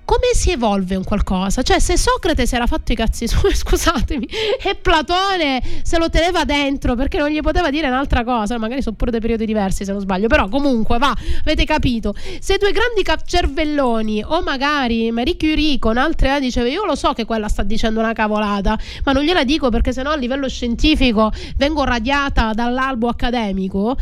come 0.07 0.29
si 0.35 0.53
evolve 0.53 0.95
un 0.95 1.03
qualcosa? 1.03 1.63
Cioè, 1.63 1.81
se 1.81 1.99
Socrate 1.99 2.47
si 2.47 2.55
era 2.55 2.67
fatto 2.67 2.93
i 2.93 2.95
cazzi 2.95 3.27
suoi, 3.27 3.53
scusatemi, 3.55 4.27
e 4.63 4.77
Platone 4.77 5.61
se 5.83 5.99
lo 5.99 6.09
teneva 6.09 6.45
dentro 6.45 6.95
perché 6.95 7.19
non 7.19 7.29
gli 7.29 7.41
poteva 7.41 7.71
dire 7.71 7.89
un'altra 7.89 8.23
cosa, 8.25 8.57
magari 8.57 8.83
sono 8.83 8.95
pure 8.95 9.11
dei 9.11 9.21
periodi 9.21 9.45
diversi 9.45 9.85
se 9.85 9.91
non 9.91 10.01
sbaglio, 10.01 10.29
però 10.29 10.49
comunque 10.49 10.97
va, 10.99 11.13
avete 11.41 11.65
capito. 11.65 12.15
Se 12.39 12.57
due 12.57 12.71
grandi 12.71 13.03
cervelloni 13.27 14.23
o 14.25 14.43
magari 14.43 15.11
Marie 15.11 15.37
Curie 15.37 15.79
con 15.81 15.99
altre 15.99 16.37
eh, 16.37 16.41
diceva 16.41 16.69
io 16.69 16.85
lo 16.85 16.95
so 16.95 17.13
che 17.13 17.25
quella 17.25 17.49
sta 17.49 17.65
dicendo 17.65 17.99
una 17.99 18.13
cavolata, 18.13 18.79
ma 19.05 19.11
non 19.11 19.25
gliela 19.25 19.43
dico 19.43 19.71
perché 19.71 19.93
sennò 19.93 20.13
a 20.13 20.17
livello 20.17 20.49
scientifico 20.49 21.33
vengo 21.57 21.83
radiata 21.83 22.53
dall'albo 22.53 23.09
accademico. 23.09 23.97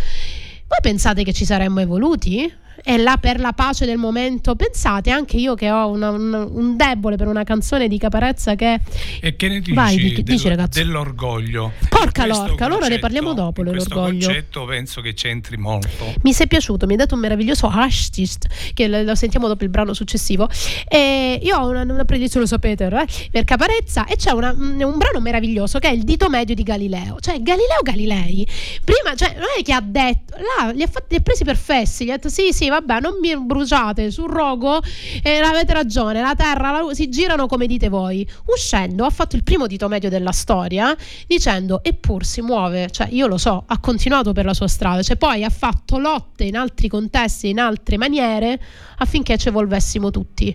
Voi 0.66 0.78
pensate 0.82 1.24
che 1.24 1.32
ci 1.32 1.46
saremmo 1.46 1.80
evoluti? 1.80 2.62
È 2.82 2.96
là 2.96 3.16
per 3.16 3.40
la 3.40 3.52
pace 3.52 3.86
del 3.86 3.98
momento. 3.98 4.54
Pensate, 4.56 5.10
anche 5.10 5.36
io 5.36 5.54
che 5.54 5.70
ho 5.70 5.88
una, 5.88 6.10
un, 6.10 6.48
un, 6.50 6.76
debole 6.76 7.16
per 7.16 7.28
una 7.28 7.44
canzone 7.44 7.88
di 7.88 7.98
Caparezza 7.98 8.54
che... 8.54 8.80
E 9.20 9.36
che 9.36 9.48
ne 9.48 9.60
dici, 9.60 9.72
Vai, 9.72 9.96
dici, 9.96 10.22
dici 10.22 10.48
ragazzo. 10.48 10.78
dell'orgoglio? 10.78 11.72
Porca 11.88 12.26
lorca, 12.26 12.64
allora 12.66 12.88
ne 12.88 12.98
parliamo 12.98 13.32
dopo 13.32 13.62
questo 13.62 13.88
dell'orgoglio. 13.88 14.26
concetto 14.26 14.64
penso 14.64 15.00
che 15.00 15.14
c'entri 15.14 15.56
molto. 15.56 16.12
Mi 16.22 16.32
sei 16.32 16.46
piaciuto, 16.46 16.86
mi 16.86 16.92
hai 16.92 16.98
dato 16.98 17.14
un 17.14 17.20
meraviglioso 17.20 17.68
hashtist 17.68 18.72
che 18.74 18.88
lo 18.88 19.14
sentiamo 19.14 19.48
dopo 19.48 19.64
il 19.64 19.70
brano 19.70 19.94
successivo. 19.94 20.48
E 20.88 21.38
io 21.42 21.56
ho 21.56 21.68
una, 21.68 21.82
una 21.82 22.04
predizione, 22.04 22.44
lo 22.44 22.50
sapete, 22.50 22.86
eh, 22.86 23.06
per 23.30 23.44
Caparezza 23.44 24.06
e 24.06 24.16
c'è 24.16 24.30
una, 24.32 24.52
un 24.52 24.98
brano 24.98 25.20
meraviglioso 25.20 25.78
che 25.78 25.88
è 25.88 25.92
il 25.92 26.02
dito 26.02 26.28
medio 26.28 26.54
di 26.54 26.62
Galileo. 26.62 27.18
Cioè 27.20 27.40
Galileo 27.40 27.80
Galilei, 27.82 28.46
prima, 28.84 29.14
cioè 29.14 29.34
non 29.34 29.48
è 29.58 29.62
che 29.62 29.72
ha 29.72 29.82
detto, 29.82 30.36
là, 30.36 30.70
li 30.70 30.82
ha, 30.82 30.86
fatti, 30.86 31.06
li 31.10 31.16
ha 31.16 31.20
presi 31.20 31.44
per 31.44 31.56
fessi, 31.56 32.04
gli 32.04 32.10
ha 32.10 32.14
detto 32.14 32.28
sì 32.28 32.52
sì 32.52 32.63
vabbè, 32.68 33.00
non 33.00 33.18
mi 33.20 33.36
bruciate 33.36 34.10
sul 34.10 34.30
rogo, 34.30 34.80
eh, 35.22 35.38
avete 35.38 35.72
ragione, 35.72 36.20
la 36.20 36.34
terra 36.34 36.70
la, 36.70 36.94
si 36.94 37.08
girano 37.08 37.46
come 37.46 37.66
dite 37.66 37.88
voi. 37.88 38.26
Uscendo 38.46 39.04
ha 39.04 39.10
fatto 39.10 39.36
il 39.36 39.42
primo 39.42 39.66
dito 39.66 39.88
medio 39.88 40.08
della 40.08 40.32
storia 40.32 40.96
dicendo 41.26 41.82
eppur 41.82 42.24
si 42.24 42.40
muove, 42.40 42.90
cioè 42.90 43.08
io 43.10 43.26
lo 43.26 43.38
so, 43.38 43.64
ha 43.66 43.78
continuato 43.78 44.32
per 44.32 44.44
la 44.44 44.54
sua 44.54 44.68
strada, 44.68 45.02
cioè 45.02 45.16
poi 45.16 45.44
ha 45.44 45.50
fatto 45.50 45.98
lotte 45.98 46.44
in 46.44 46.56
altri 46.56 46.88
contesti, 46.88 47.48
in 47.48 47.60
altre 47.60 47.96
maniere 47.96 48.60
affinché 48.98 49.36
ci 49.36 49.48
evolvessimo 49.48 50.10
tutti. 50.10 50.54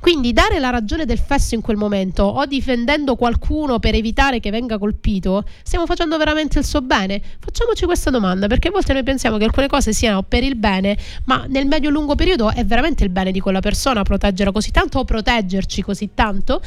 Quindi 0.00 0.32
dare 0.32 0.58
la 0.58 0.70
ragione 0.70 1.04
del 1.04 1.18
fesso 1.18 1.54
in 1.54 1.60
quel 1.60 1.76
momento 1.76 2.24
o 2.24 2.44
difendendo 2.46 3.16
qualcuno 3.16 3.78
per 3.78 3.94
evitare 3.94 4.40
che 4.40 4.50
venga 4.50 4.78
colpito, 4.78 5.44
stiamo 5.62 5.86
facendo 5.86 6.16
veramente 6.18 6.58
il 6.58 6.64
suo 6.64 6.82
bene? 6.82 7.20
Facciamoci 7.38 7.84
questa 7.84 8.10
domanda 8.10 8.46
perché 8.46 8.68
a 8.68 8.70
volte 8.70 8.92
noi 8.92 9.02
pensiamo 9.02 9.36
che 9.36 9.44
alcune 9.44 9.68
cose 9.68 9.92
siano 9.92 10.22
per 10.22 10.42
il 10.42 10.56
bene, 10.56 10.96
ma 11.24 11.45
nel 11.48 11.66
medio 11.66 11.90
lungo 11.90 12.14
periodo 12.14 12.50
è 12.50 12.64
veramente 12.64 13.04
il 13.04 13.10
bene 13.10 13.30
di 13.30 13.40
quella 13.40 13.60
persona 13.60 14.02
proteggerla 14.02 14.52
così 14.52 14.70
tanto 14.70 14.98
o 14.98 15.04
proteggerci 15.04 15.82
così 15.82 16.10
tanto 16.14 16.60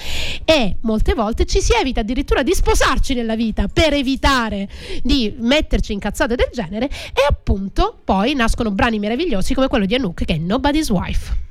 e 0.45 0.77
molte 0.81 1.13
volte 1.13 1.45
ci 1.45 1.61
si 1.61 1.73
evita 1.73 2.01
addirittura 2.01 2.43
di 2.43 2.53
sposarci 2.53 3.13
nella 3.13 3.35
vita 3.35 3.67
per 3.67 3.93
evitare 3.93 4.67
di 5.03 5.33
metterci 5.37 5.93
in 5.93 5.99
cazzate 5.99 6.35
del 6.35 6.49
genere 6.51 6.85
e 6.85 7.25
appunto 7.27 7.99
poi 8.03 8.33
nascono 8.33 8.71
brani 8.71 8.99
meravigliosi 8.99 9.53
come 9.53 9.67
quello 9.67 9.85
di 9.85 9.95
Anouk 9.95 10.25
che 10.25 10.35
è 10.35 10.37
Nobody's 10.37 10.89
Wife. 10.89 11.47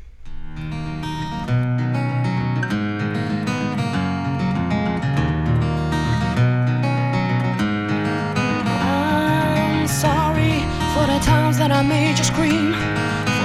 Sorry 10.01 10.63
for 10.95 11.07
the 11.07 11.19
times 11.25 11.59
that 11.59 11.73
I 11.73 11.83
made 11.83 12.19
you 12.19 12.25
scream. 12.25 13.18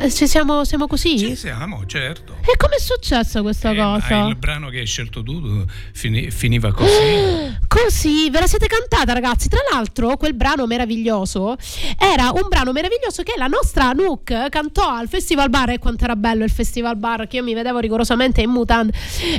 Ma 0.00 0.08
ci 0.10 0.28
siamo, 0.28 0.64
siamo 0.64 0.86
così? 0.86 1.18
Ci 1.18 1.34
siamo, 1.34 1.84
certo. 1.86 2.36
E 2.42 2.56
com'è 2.56 2.78
successa 2.78 3.42
questa 3.42 3.72
Eh, 3.72 3.76
cosa? 3.76 4.26
il 4.28 4.36
brano 4.36 4.68
che 4.68 4.78
hai 4.78 4.86
scelto 4.86 5.22
tu 5.24 5.64
fini- 5.92 6.30
finiva 6.30 6.72
così. 6.72 7.56
Così, 7.68 8.30
ve 8.30 8.40
la 8.40 8.46
siete 8.46 8.66
cantata 8.66 9.12
ragazzi. 9.12 9.48
Tra 9.48 9.60
l'altro, 9.70 10.16
quel 10.16 10.32
brano 10.34 10.66
meraviglioso 10.66 11.56
era 11.98 12.30
un 12.30 12.46
brano 12.48 12.72
meraviglioso 12.72 13.22
che 13.22 13.34
la 13.36 13.46
nostra 13.46 13.90
Anouk 13.90 14.48
cantò 14.48 14.88
al 14.88 15.06
Festival 15.06 15.50
Bar. 15.50 15.70
E 15.70 15.78
quanto 15.78 16.04
era 16.04 16.16
bello 16.16 16.44
il 16.44 16.50
Festival 16.50 16.96
Bar, 16.96 17.26
che 17.26 17.36
io 17.36 17.42
mi 17.42 17.52
vedevo 17.54 17.78
rigorosamente 17.78 18.40
in 18.40 18.50
mutande 18.50 18.92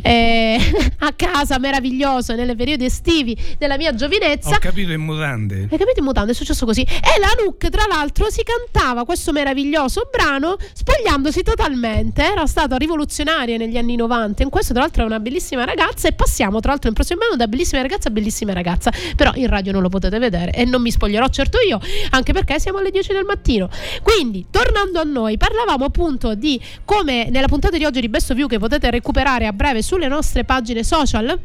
eh, 0.04 0.58
a 1.00 1.12
casa, 1.14 1.58
meraviglioso, 1.58 2.36
nelle 2.36 2.56
periodi 2.56 2.86
estivi 2.86 3.36
della 3.58 3.78
mia 3.78 3.96
giovinezza. 3.96 4.56
Ho 4.56 4.60
capito 4.60 4.92
in 4.92 5.02
mutande. 5.02 5.62
Hai 5.64 5.78
capito 5.78 6.00
in 6.00 6.06
mutande? 6.06 6.32
È 6.32 6.36
successo 6.36 6.66
così. 6.66 6.82
E 6.82 7.20
la 7.20 7.34
Nook, 7.44 7.68
tra 7.70 7.86
l'altro, 7.90 8.30
si 8.30 8.44
cantava 8.44 9.06
questo 9.06 9.32
meraviglioso 9.32 10.08
brano 10.12 10.49
spogliandosi 10.74 11.44
totalmente. 11.44 12.24
Era 12.24 12.46
stata 12.46 12.78
rivoluzionaria 12.78 13.58
negli 13.58 13.78
anni 13.78 13.96
90. 13.96 14.44
In 14.44 14.50
questo, 14.50 14.74
tra 14.74 14.82
l'altro, 14.82 15.04
è 15.04 15.06
una 15.06 15.20
bellissima 15.20 15.66
ragazza. 15.66 16.08
E 16.08 16.14
passiamo, 16.14 16.60
tra 16.60 16.72
l'altro, 16.72 16.90
nel 16.90 16.96
prossimo 16.96 17.22
anno 17.26 17.36
da 17.36 17.48
bellissima 17.48 17.82
ragazza 17.82 18.10
a 18.10 18.12
bellissima 18.12 18.54
ragazza. 18.54 18.92
Però 19.16 19.32
in 19.36 19.48
radio 19.48 19.72
non 19.72 19.82
lo 19.82 19.90
potete 19.90 20.20
vedere 20.20 20.52
e 20.52 20.66
non 20.66 20.82
mi 20.82 20.92
spoglierò 20.92 21.28
certo 21.30 21.58
io, 21.68 21.80
anche 22.12 22.34
perché 22.34 22.60
siamo 22.60 22.78
alle 22.78 22.92
10 22.92 23.14
del 23.14 23.26
mattino. 23.26 23.70
Quindi, 24.02 24.46
tornando 24.50 25.00
a 25.00 25.04
noi, 25.04 25.38
parlavamo 25.38 25.86
appunto 25.86 26.36
di 26.36 26.60
come 26.86 27.30
nella 27.30 27.48
puntata 27.48 27.78
di 27.78 27.86
oggi 27.86 28.02
di 28.02 28.10
Best 28.10 28.32
of 28.32 28.38
You, 28.38 28.48
che 28.48 28.60
potete 28.60 28.90
recuperare 28.90 29.48
a 29.48 29.52
breve 29.52 29.82
sulle 29.82 30.08
nostre 30.08 30.46
pagine 30.46 30.84
social 30.84 31.40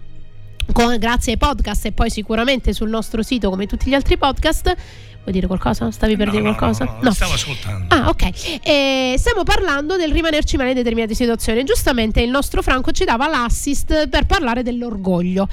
con- 0.73 0.97
grazie 0.99 1.33
ai 1.33 1.39
podcast 1.39 1.87
e 1.87 1.93
poi 1.93 2.11
sicuramente 2.11 2.73
sul 2.73 2.89
nostro 2.89 3.23
sito 3.23 3.51
come 3.51 3.67
tutti 3.67 3.89
gli 3.89 3.95
altri 3.95 4.17
podcast. 4.17 4.75
Vuoi 5.25 5.33
dire 5.35 5.47
qualcosa? 5.47 5.91
Stavi 5.91 6.17
per 6.17 6.27
No, 6.27 6.33
dire 6.33 6.45
no, 6.45 6.55
qualcosa? 6.55 6.85
no, 6.85 6.99
no, 7.01 7.13
stavo 7.13 7.33
ascoltando. 7.33 7.95
Ah, 7.95 8.09
ok. 8.11 8.61
Eh, 8.63 9.15
stiamo 9.17 9.43
parlando 9.43 9.97
del 9.97 10.13
rimanerci 10.13 10.59
male 10.59 10.71
in 10.71 10.77
determinate 10.77 11.15
situazioni. 11.15 11.65
Giustamente 11.65 12.21
il 12.21 12.29
nostro 12.31 12.61
Franco 12.61 12.91
ci 12.93 13.05
dava 13.05 13.27
l'assist 13.27 14.09
per 14.09 14.27
parlare 14.27 14.63
dell'orgoglio. 14.63 15.49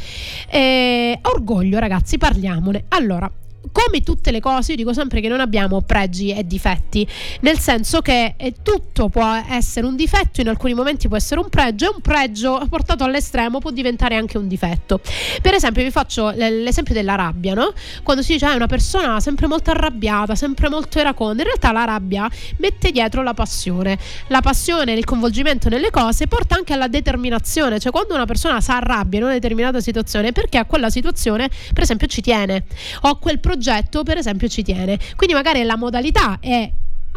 Eh, 0.50 1.18
orgoglio, 1.22 1.80
ragazzi, 1.80 2.18
parliamone. 2.18 2.84
Allora. 2.90 3.32
Come 3.72 4.01
tutte 4.01 4.32
le 4.32 4.39
cose, 4.39 4.72
io 4.72 4.78
dico 4.78 4.93
sempre 4.93 5.22
che 5.22 5.28
non 5.28 5.39
abbiamo 5.39 5.82
pregi 5.82 6.34
e 6.34 6.45
difetti, 6.45 7.07
nel 7.41 7.59
senso 7.59 8.01
che 8.01 8.34
eh, 8.38 8.55
tutto 8.62 9.09
può 9.09 9.43
essere 9.49 9.86
un 9.86 9.95
difetto, 9.95 10.41
in 10.41 10.49
alcuni 10.49 10.74
momenti 10.74 11.07
può 11.07 11.16
essere 11.16 11.39
un 11.39 11.49
pregio, 11.49 11.86
e 11.86 11.93
un 11.95 12.01
pregio 12.01 12.66
portato 12.70 13.03
all'estremo 13.03 13.59
può 13.59 13.72
diventare 13.72 14.16
anche 14.16 14.38
un 14.38 14.47
difetto. 14.47 14.99
Per 15.41 15.53
esempio, 15.53 15.84
vi 15.84 15.91
faccio 15.91 16.32
l'esempio 16.32 16.93
della 16.93 17.16
rabbia, 17.16 17.53
no? 17.53 17.72
Quando 18.03 18.24
si 18.24 18.34
dice 18.34 18.45
ah, 18.45 18.53
è 18.53 18.55
una 18.55 18.68
persona 18.68 19.20
sempre 19.20 19.47
molto 19.47 19.72
arrabbiata, 19.72 20.36
sempre 20.36 20.70
molto 20.70 20.99
iraconda, 20.99 21.41
in 21.41 21.47
realtà 21.47 21.72
la 21.72 21.86
rabbia 21.86 22.30
mette 22.57 22.91
dietro 22.91 23.22
la 23.24 23.34
passione. 23.34 23.97
La 24.28 24.41
passione, 24.41 24.93
il 24.93 25.05
coinvolgimento 25.05 25.70
nelle 25.70 25.91
cose 25.91 26.28
porta 26.28 26.55
anche 26.55 26.74
alla 26.74 26.88
determinazione, 26.88 27.80
cioè 27.80 27.91
quando 27.91 28.16
una 28.16 28.26
persona 28.26 28.59
si 28.59 28.72
arrabbia 28.72 29.20
in 29.20 29.26
una 29.26 29.34
determinata 29.34 29.80
situazione 29.80 30.32
perché 30.32 30.57
a 30.57 30.66
quella 30.66 30.89
situazione, 30.89 31.49
per 31.74 31.84
esempio, 31.84 32.07
ci 32.07 32.22
tiene, 32.22 32.64
o 33.01 33.09
a 33.09 33.18
quel 33.18 33.39
progetto, 33.52 34.04
per 34.04 34.18
esempio, 34.18 34.47
ci 34.47 34.64
tiene. 34.64 34.97
Quindi 35.16 35.36
magari 35.36 35.64
la 35.64 35.76
modalità 35.76 36.38
è 36.39 36.70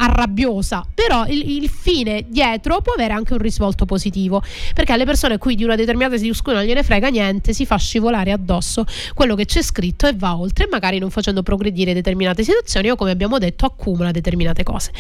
arrabbiosa, 0.05 0.85
però 0.93 1.27
il, 1.27 1.63
il 1.63 1.69
fine 1.69 2.25
dietro 2.29 2.81
può 2.81 2.93
avere 2.93 3.13
anche 3.13 3.33
un 3.33 3.39
risvolto 3.39 3.85
positivo, 3.85 4.43
perché 4.75 4.93
alle 4.93 5.05
persone 5.05 5.39
cui 5.39 5.55
di 5.55 5.65
una 5.65 5.75
determinata 5.75 6.17
discussione 6.17 6.59
non 6.59 6.67
gliene 6.67 6.83
frega 6.83 7.09
niente, 7.09 7.53
si 7.53 7.67
fa 7.67 7.77
scivolare 7.77 8.33
addosso 8.33 8.85
quello 9.15 9.35
che 9.35 9.45
c'è 9.45 9.63
scritto 9.63 10.07
e 10.07 10.15
va 10.15 10.37
oltre, 10.37 10.69
magari 10.71 10.99
non 10.99 11.11
facendo 11.11 11.43
progredire 11.43 11.95
determinate 11.95 12.43
situazioni 12.43 12.91
o 12.91 12.97
come 12.97 13.11
abbiamo 13.11 13.39
detto 13.39 13.67
accumula 13.67 14.11
determinate 14.11 14.63
cose. 14.63 14.93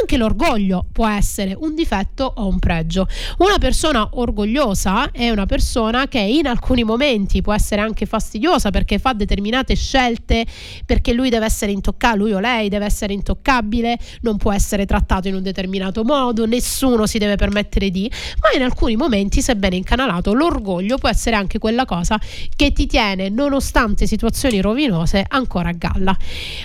Anche 0.00 0.16
l'orgoglio 0.16 0.86
può 0.92 1.06
essere 1.08 1.56
un 1.58 1.74
difetto 1.74 2.32
o 2.36 2.46
un 2.46 2.58
pregio. 2.58 3.06
Una 3.38 3.58
persona 3.58 4.08
orgogliosa 4.12 5.10
è 5.10 5.30
una 5.30 5.46
persona 5.46 6.08
che 6.08 6.18
in 6.20 6.46
alcuni 6.46 6.84
momenti 6.84 7.42
può 7.42 7.52
essere 7.52 7.80
anche 7.80 8.06
fastidiosa 8.06 8.70
perché 8.70 8.98
fa 8.98 9.12
determinate 9.12 9.74
scelte 9.74 10.44
perché 10.84 11.12
lui 11.12 11.30
deve 11.30 11.46
essere 11.46 11.72
intoccabile, 11.72 12.22
lui 12.22 12.32
o 12.32 12.40
lei 12.40 12.68
deve 12.68 12.84
essere 12.84 13.12
intoccabile, 13.12 13.98
non 14.22 14.36
può 14.36 14.47
essere 14.52 14.86
trattato 14.86 15.28
in 15.28 15.34
un 15.34 15.42
determinato 15.42 16.04
modo, 16.04 16.46
nessuno 16.46 17.06
si 17.06 17.18
deve 17.18 17.36
permettere 17.36 17.90
di, 17.90 18.10
ma 18.40 18.56
in 18.56 18.62
alcuni 18.62 18.96
momenti, 18.96 19.42
sebbene 19.42 19.76
incanalato, 19.76 20.32
l'orgoglio 20.32 20.98
può 20.98 21.08
essere 21.08 21.36
anche 21.36 21.58
quella 21.58 21.84
cosa 21.84 22.18
che 22.56 22.72
ti 22.72 22.86
tiene, 22.86 23.28
nonostante 23.28 24.06
situazioni 24.06 24.60
rovinose, 24.60 25.24
ancora 25.26 25.70
a 25.70 25.72
galla. 25.72 26.16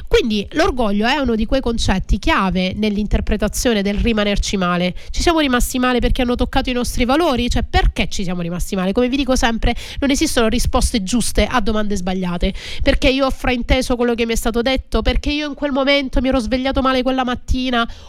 Quindi 0.08 0.48
l'orgoglio 0.52 1.08
è 1.08 1.18
uno 1.18 1.36
di 1.36 1.46
quei 1.46 1.62
concetti 1.62 2.20
chiave 2.20 2.74
nell'interpretazione 2.76 3.82
del 3.82 3.96
rimanerci 3.96 4.58
male. 4.58 4.94
Ci 5.10 5.22
siamo 5.22 5.40
rimasti 5.40 5.80
male 5.80 6.00
perché 6.00 6.22
hanno 6.22 6.36
toccato 6.36 6.70
i 6.70 6.74
nostri 6.74 7.06
valori? 7.06 7.50
Cioè 7.50 7.64
perché 7.64 8.08
ci 8.10 8.24
siamo 8.24 8.42
rimasti 8.42 8.76
male? 8.76 8.92
Come 8.92 9.10
vi 9.10 9.18
dico 9.18 9.36
sempre, 9.36 9.76
non 10.00 10.10
esistono 10.12 10.48
risposte 10.48 11.04
giuste 11.04 11.46
a 11.46 11.60
domande 11.62 11.96
sbagliate. 11.96 12.54
Perché 12.82 13.10
io 13.10 13.26
ho 13.26 13.32
frainteso 13.32 13.96
quello 13.96 14.14
che 14.14 14.26
mi 14.26 14.34
è 14.34 14.36
stato 14.36 14.62
detto? 14.62 15.02
Perché 15.02 15.32
io 15.32 15.48
in 15.48 15.54
quel 15.54 15.72
momento 15.72 16.22
mi 16.22 16.28
ero 16.28 16.40
svegliato 16.40 16.82
male 16.82 17.02
quella 17.02 17.24
mattina? 17.24 17.63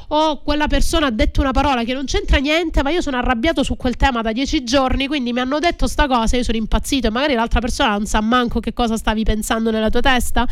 O 0.08 0.42
quella 0.42 0.66
persona 0.66 1.06
ha 1.06 1.10
detto 1.10 1.40
una 1.40 1.52
parola 1.52 1.84
che 1.84 1.94
non 1.94 2.04
c'entra 2.04 2.38
niente, 2.38 2.82
ma 2.82 2.90
io 2.90 3.00
sono 3.00 3.16
arrabbiato 3.16 3.62
su 3.62 3.76
quel 3.76 3.96
tema 3.96 4.22
da 4.22 4.32
dieci 4.32 4.64
giorni, 4.64 5.06
quindi 5.06 5.32
mi 5.32 5.40
hanno 5.40 5.58
detto 5.58 5.86
sta 5.86 6.06
cosa, 6.06 6.36
io 6.36 6.42
sono 6.42 6.56
impazzito 6.56 7.06
e 7.08 7.10
magari 7.10 7.34
l'altra 7.34 7.60
persona 7.60 7.90
non 7.90 8.06
sa 8.06 8.20
manco 8.20 8.60
che 8.60 8.72
cosa 8.72 8.96
stavi 8.96 9.22
pensando 9.22 9.70
nella 9.70 9.90
tua 9.90 10.00
testa? 10.00 10.46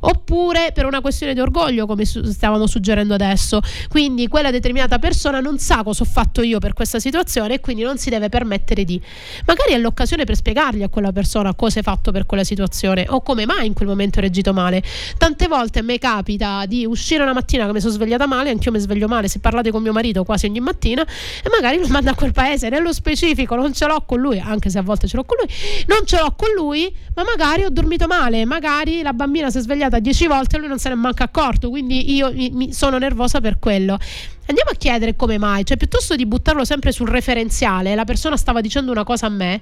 Oppure 0.00 0.72
per 0.72 0.86
una 0.86 1.00
questione 1.00 1.34
di 1.34 1.40
orgoglio, 1.40 1.86
come 1.86 2.04
stavamo 2.04 2.66
suggerendo 2.66 3.14
adesso. 3.14 3.60
Quindi 3.88 4.28
quella 4.28 4.50
determinata 4.50 4.98
persona 4.98 5.40
non 5.40 5.58
sa 5.58 5.82
cosa 5.82 6.02
ho 6.02 6.06
fatto 6.06 6.42
io 6.42 6.58
per 6.58 6.72
questa 6.72 6.98
situazione 6.98 7.54
e 7.54 7.60
quindi 7.60 7.82
non 7.82 7.98
si 7.98 8.10
deve 8.10 8.28
permettere 8.28 8.84
di. 8.84 9.00
Magari 9.46 9.72
è 9.72 9.78
l'occasione 9.78 10.24
per 10.24 10.36
spiegargli 10.36 10.82
a 10.82 10.88
quella 10.88 11.12
persona 11.12 11.54
cosa 11.54 11.78
hai 11.78 11.84
fatto 11.84 12.12
per 12.12 12.26
quella 12.26 12.44
situazione 12.44 13.06
o 13.08 13.20
come 13.22 13.44
mai 13.44 13.66
in 13.66 13.74
quel 13.74 13.88
momento 13.88 14.18
hai 14.18 14.24
reagito 14.24 14.52
male. 14.52 14.82
Tante 15.18 15.48
volte 15.48 15.80
a 15.80 15.82
me 15.82 15.98
capita 15.98 16.64
di 16.66 16.86
uscire 16.86 17.22
una 17.22 17.34
mattina 17.34 17.66
che 17.66 17.72
mi 17.72 17.80
sono 17.80 17.92
svegliata 17.92 18.26
male, 18.26 18.39
anch'io 18.48 18.70
mi 18.70 18.78
sveglio 18.78 19.06
male, 19.06 19.28
se 19.28 19.40
parlate 19.40 19.70
con 19.70 19.82
mio 19.82 19.92
marito 19.92 20.24
quasi 20.24 20.46
ogni 20.46 20.60
mattina 20.60 21.02
e 21.02 21.48
magari 21.50 21.78
lo 21.78 21.88
mando 21.88 22.10
a 22.10 22.14
quel 22.14 22.32
paese, 22.32 22.70
nello 22.70 22.94
specifico 22.94 23.54
non 23.54 23.74
ce 23.74 23.86
l'ho 23.86 24.02
con 24.06 24.20
lui, 24.20 24.38
anche 24.38 24.70
se 24.70 24.78
a 24.78 24.82
volte 24.82 25.06
ce 25.06 25.16
l'ho 25.16 25.24
con 25.24 25.36
lui, 25.38 25.54
non 25.88 26.06
ce 26.06 26.18
l'ho 26.18 26.32
con 26.34 26.48
lui, 26.56 26.90
ma 27.14 27.24
magari 27.24 27.64
ho 27.64 27.70
dormito 27.70 28.06
male, 28.06 28.46
magari 28.46 29.02
la 29.02 29.12
bambina 29.12 29.50
si 29.50 29.58
è 29.58 29.60
svegliata 29.60 29.98
dieci 29.98 30.26
volte 30.26 30.56
e 30.56 30.60
lui 30.60 30.68
non 30.68 30.78
se 30.78 30.88
ne 30.88 30.94
è 30.94 30.98
manco 30.98 31.22
accorto, 31.22 31.68
quindi 31.68 32.14
io 32.14 32.32
mi, 32.32 32.50
mi 32.50 32.72
sono 32.72 32.96
nervosa 32.96 33.40
per 33.40 33.58
quello. 33.58 33.98
Andiamo 34.46 34.70
a 34.70 34.74
chiedere 34.74 35.14
come 35.14 35.38
mai, 35.38 35.64
cioè 35.64 35.76
piuttosto 35.76 36.16
di 36.16 36.26
buttarlo 36.26 36.64
sempre 36.64 36.90
sul 36.90 37.08
referenziale, 37.08 37.94
la 37.94 38.04
persona 38.04 38.36
stava 38.36 38.60
dicendo 38.60 38.90
una 38.90 39.04
cosa 39.04 39.26
a 39.26 39.28
me, 39.28 39.60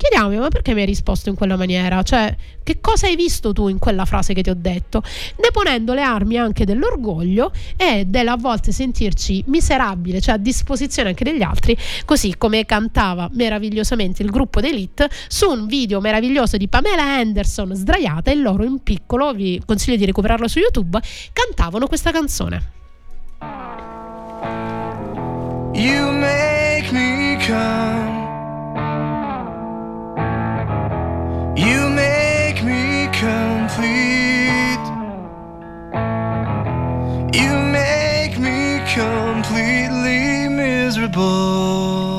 chiediamomi 0.00 0.38
ma 0.38 0.48
perché 0.48 0.72
mi 0.72 0.80
hai 0.80 0.86
risposto 0.86 1.28
in 1.28 1.34
quella 1.34 1.56
maniera? 1.56 2.02
Cioè, 2.02 2.34
che 2.62 2.80
cosa 2.80 3.06
hai 3.06 3.16
visto 3.16 3.52
tu 3.52 3.68
in 3.68 3.78
quella 3.78 4.06
frase 4.06 4.32
che 4.32 4.40
ti 4.40 4.48
ho 4.48 4.56
detto? 4.56 5.02
Deponendo 5.36 5.92
le 5.92 6.00
armi 6.00 6.38
anche 6.38 6.64
dell'orgoglio 6.64 7.52
e 7.76 8.04
della 8.06 8.32
a 8.32 8.36
volte 8.36 8.72
sentirci 8.72 9.44
miserabile, 9.48 10.20
cioè 10.20 10.36
a 10.36 10.38
disposizione 10.38 11.10
anche 11.10 11.24
degli 11.24 11.42
altri, 11.42 11.76
così 12.06 12.36
come 12.38 12.64
cantava 12.64 13.28
meravigliosamente 13.32 14.22
il 14.22 14.30
gruppo 14.30 14.60
d'Elite 14.60 15.10
su 15.28 15.50
un 15.50 15.66
video 15.66 16.00
meraviglioso 16.00 16.56
di 16.56 16.68
Pamela 16.68 17.02
Anderson 17.02 17.74
sdraiata 17.74 18.30
e 18.30 18.36
loro 18.36 18.64
in 18.64 18.82
piccolo, 18.82 19.34
vi 19.34 19.60
consiglio 19.66 19.96
di 19.96 20.06
recuperarlo 20.06 20.48
su 20.48 20.60
YouTube, 20.60 20.98
cantavano 21.32 21.86
questa 21.86 22.10
canzone. 22.10 22.78
You 25.74 26.12
make 26.12 26.90
me 26.92 27.36
come. 27.46 28.09
You 37.32 37.56
make 37.60 38.38
me 38.40 38.82
completely 38.92 40.48
miserable. 40.48 42.09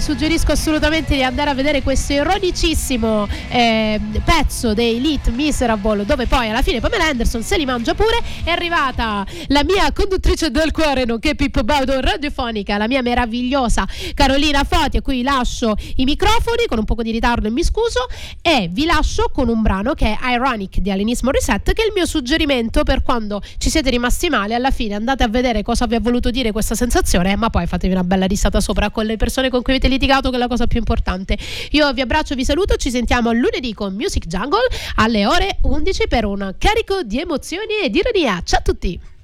Suggerisco 0.00 0.52
assolutamente 0.52 1.14
di 1.14 1.22
andare 1.22 1.50
a 1.50 1.54
vedere 1.54 1.82
questo 1.82 2.12
ironicissimo 2.12 3.28
eh, 3.48 4.00
pezzo 4.24 4.74
dei 4.74 4.96
Elite 4.96 5.30
Miserable 5.30 6.04
dove 6.04 6.26
poi 6.26 6.48
alla 6.48 6.62
fine 6.62 6.80
Pamela 6.80 7.06
Anderson 7.06 7.42
se 7.42 7.56
li 7.56 7.64
mangia 7.64 7.94
pure. 7.94 8.18
È 8.42 8.50
arrivata 8.50 9.26
la 9.48 9.62
mia 9.64 9.92
conduttrice 9.92 10.50
del 10.50 10.70
cuore 10.70 11.04
nonché 11.04 11.34
Pippo 11.34 11.62
Baudo 11.62 12.00
radiofonica, 12.00 12.76
la 12.76 12.88
mia 12.88 13.02
meravigliosa 13.02 13.86
Carolina 14.14 14.64
Foti 14.64 14.96
a 14.96 15.02
cui 15.02 15.22
lascio 15.22 15.74
i 15.96 16.04
microfoni 16.04 16.66
con 16.66 16.78
un 16.78 16.84
poco 16.84 17.02
di 17.02 17.10
ritardo 17.10 17.48
e 17.48 17.50
mi 17.50 17.62
scuso 17.62 18.06
e 18.40 18.68
vi 18.72 18.86
lascio 18.86 19.30
con 19.32 19.48
un 19.48 19.60
brano 19.62 19.94
che 19.94 20.16
è 20.18 20.32
Ironic 20.32 20.78
di 20.78 20.90
Alinismo 20.90 21.30
Reset 21.30 21.72
che 21.72 21.82
è 21.82 21.86
il 21.86 21.92
mio 21.94 22.06
suggerimento 22.06 22.82
per 22.84 23.02
quando 23.02 23.42
ci 23.58 23.68
siete 23.70 23.90
rimasti 23.90 24.28
male 24.28 24.54
alla 24.54 24.70
fine 24.70 24.94
andate 24.94 25.22
a 25.22 25.28
vedere 25.28 25.62
cosa 25.62 25.86
vi 25.86 25.94
ha 25.94 26.00
voluto 26.00 26.30
dire 26.30 26.52
questa 26.52 26.74
sensazione 26.74 27.36
ma 27.36 27.50
poi 27.50 27.66
fatevi 27.66 27.92
una 27.92 28.04
bella 28.04 28.26
risata 28.26 28.60
sopra 28.60 28.90
con 28.90 29.04
le 29.04 29.16
persone 29.16 29.50
con 29.50 29.62
cui 29.62 29.74
avete 29.74 29.88
litigato 29.90 30.30
che 30.30 30.36
è 30.36 30.38
la 30.38 30.48
cosa 30.48 30.66
più 30.66 30.78
importante. 30.78 31.36
Io 31.72 31.92
vi 31.92 32.00
abbraccio 32.00 32.34
vi 32.34 32.44
saluto 32.44 32.76
ci 32.76 32.90
sentiamo 32.90 33.32
lunedì 33.32 33.74
con 33.74 33.94
Music 33.94 34.26
Jungle 34.26 34.66
alle 34.96 35.26
ore 35.26 35.58
11 35.62 36.08
per 36.08 36.24
un 36.24 36.54
carico 36.56 37.02
di 37.02 37.20
emozioni 37.20 37.80
e 37.82 37.90
di 37.90 37.98
ironia. 37.98 38.40
Ciao 38.44 38.60
a 38.60 38.62
tutti 38.62 39.18